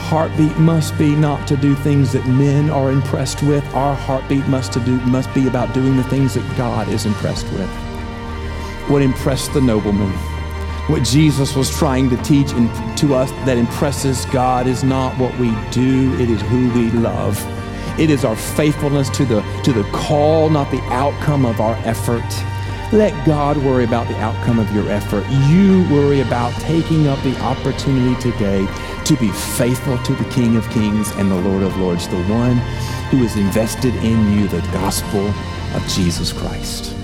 Heartbeat 0.10 0.57
must 0.57 0.97
be 0.97 1.16
not 1.16 1.47
to 1.47 1.55
do 1.55 1.76
things 1.76 2.12
that 2.14 2.26
men 2.26 2.72
are 2.72 2.91
impressed 2.91 3.43
with. 3.43 3.64
Our 3.76 3.93
heartbeat 3.93 4.47
must 4.47 4.74
to 4.74 4.80
do 4.80 4.99
must 5.01 5.32
be 5.36 5.47
about 5.47 5.72
doing 5.76 5.97
the 5.97 6.03
things 6.05 6.34
that 6.34 6.57
God 6.57 6.89
is 6.89 7.05
impressed 7.05 7.45
with. 7.51 7.70
What 8.89 9.03
impressed 9.03 9.53
the 9.53 9.62
nobleman 9.62 10.12
What 10.88 11.03
Jesus 11.03 11.55
was 11.55 11.70
trying 11.70 12.10
to 12.10 12.18
teach 12.24 12.51
in, 12.53 12.70
to 12.95 13.14
us 13.14 13.30
that 13.45 13.60
impresses 13.60 14.26
God 14.26 14.66
is 14.66 14.84
not 14.84 15.16
what 15.20 15.38
we 15.38 15.55
do, 15.70 16.20
it 16.20 16.32
is 16.32 16.41
who 16.41 16.74
we 16.74 16.89
love. 16.89 17.38
It 17.99 18.10
is 18.10 18.26
our 18.26 18.36
faithfulness 18.36 19.12
to 19.12 19.26
the, 19.26 19.41
to 19.64 19.72
the 19.72 19.84
call, 19.91 20.49
not 20.49 20.72
the 20.72 20.82
outcome 20.86 21.45
of 21.45 21.62
our 21.62 21.76
effort. 21.86 22.26
Let 22.91 23.13
God 23.23 23.57
worry 23.57 23.83
about 23.83 24.07
the 24.07 24.17
outcome 24.17 24.57
of 24.57 24.73
your 24.73 24.89
effort. 24.89 25.23
You 25.29 25.87
worry 25.93 26.21
about 26.21 26.59
taking 26.59 27.05
up 27.07 27.21
the 27.21 27.39
opportunity 27.39 28.19
today 28.19 28.67
to 29.05 29.15
be 29.17 29.29
faithful 29.29 29.99
to 29.99 30.15
the 30.15 30.27
King 30.31 30.55
of 30.55 30.67
Kings 30.71 31.11
and 31.11 31.29
the 31.29 31.35
Lord 31.35 31.61
of 31.61 31.77
Lords, 31.77 32.07
the 32.07 32.23
one 32.23 32.57
who 33.11 33.17
has 33.17 33.37
invested 33.37 33.93
in 33.97 34.33
you 34.33 34.47
the 34.47 34.61
gospel 34.71 35.27
of 35.75 35.87
Jesus 35.87 36.33
Christ. 36.33 36.98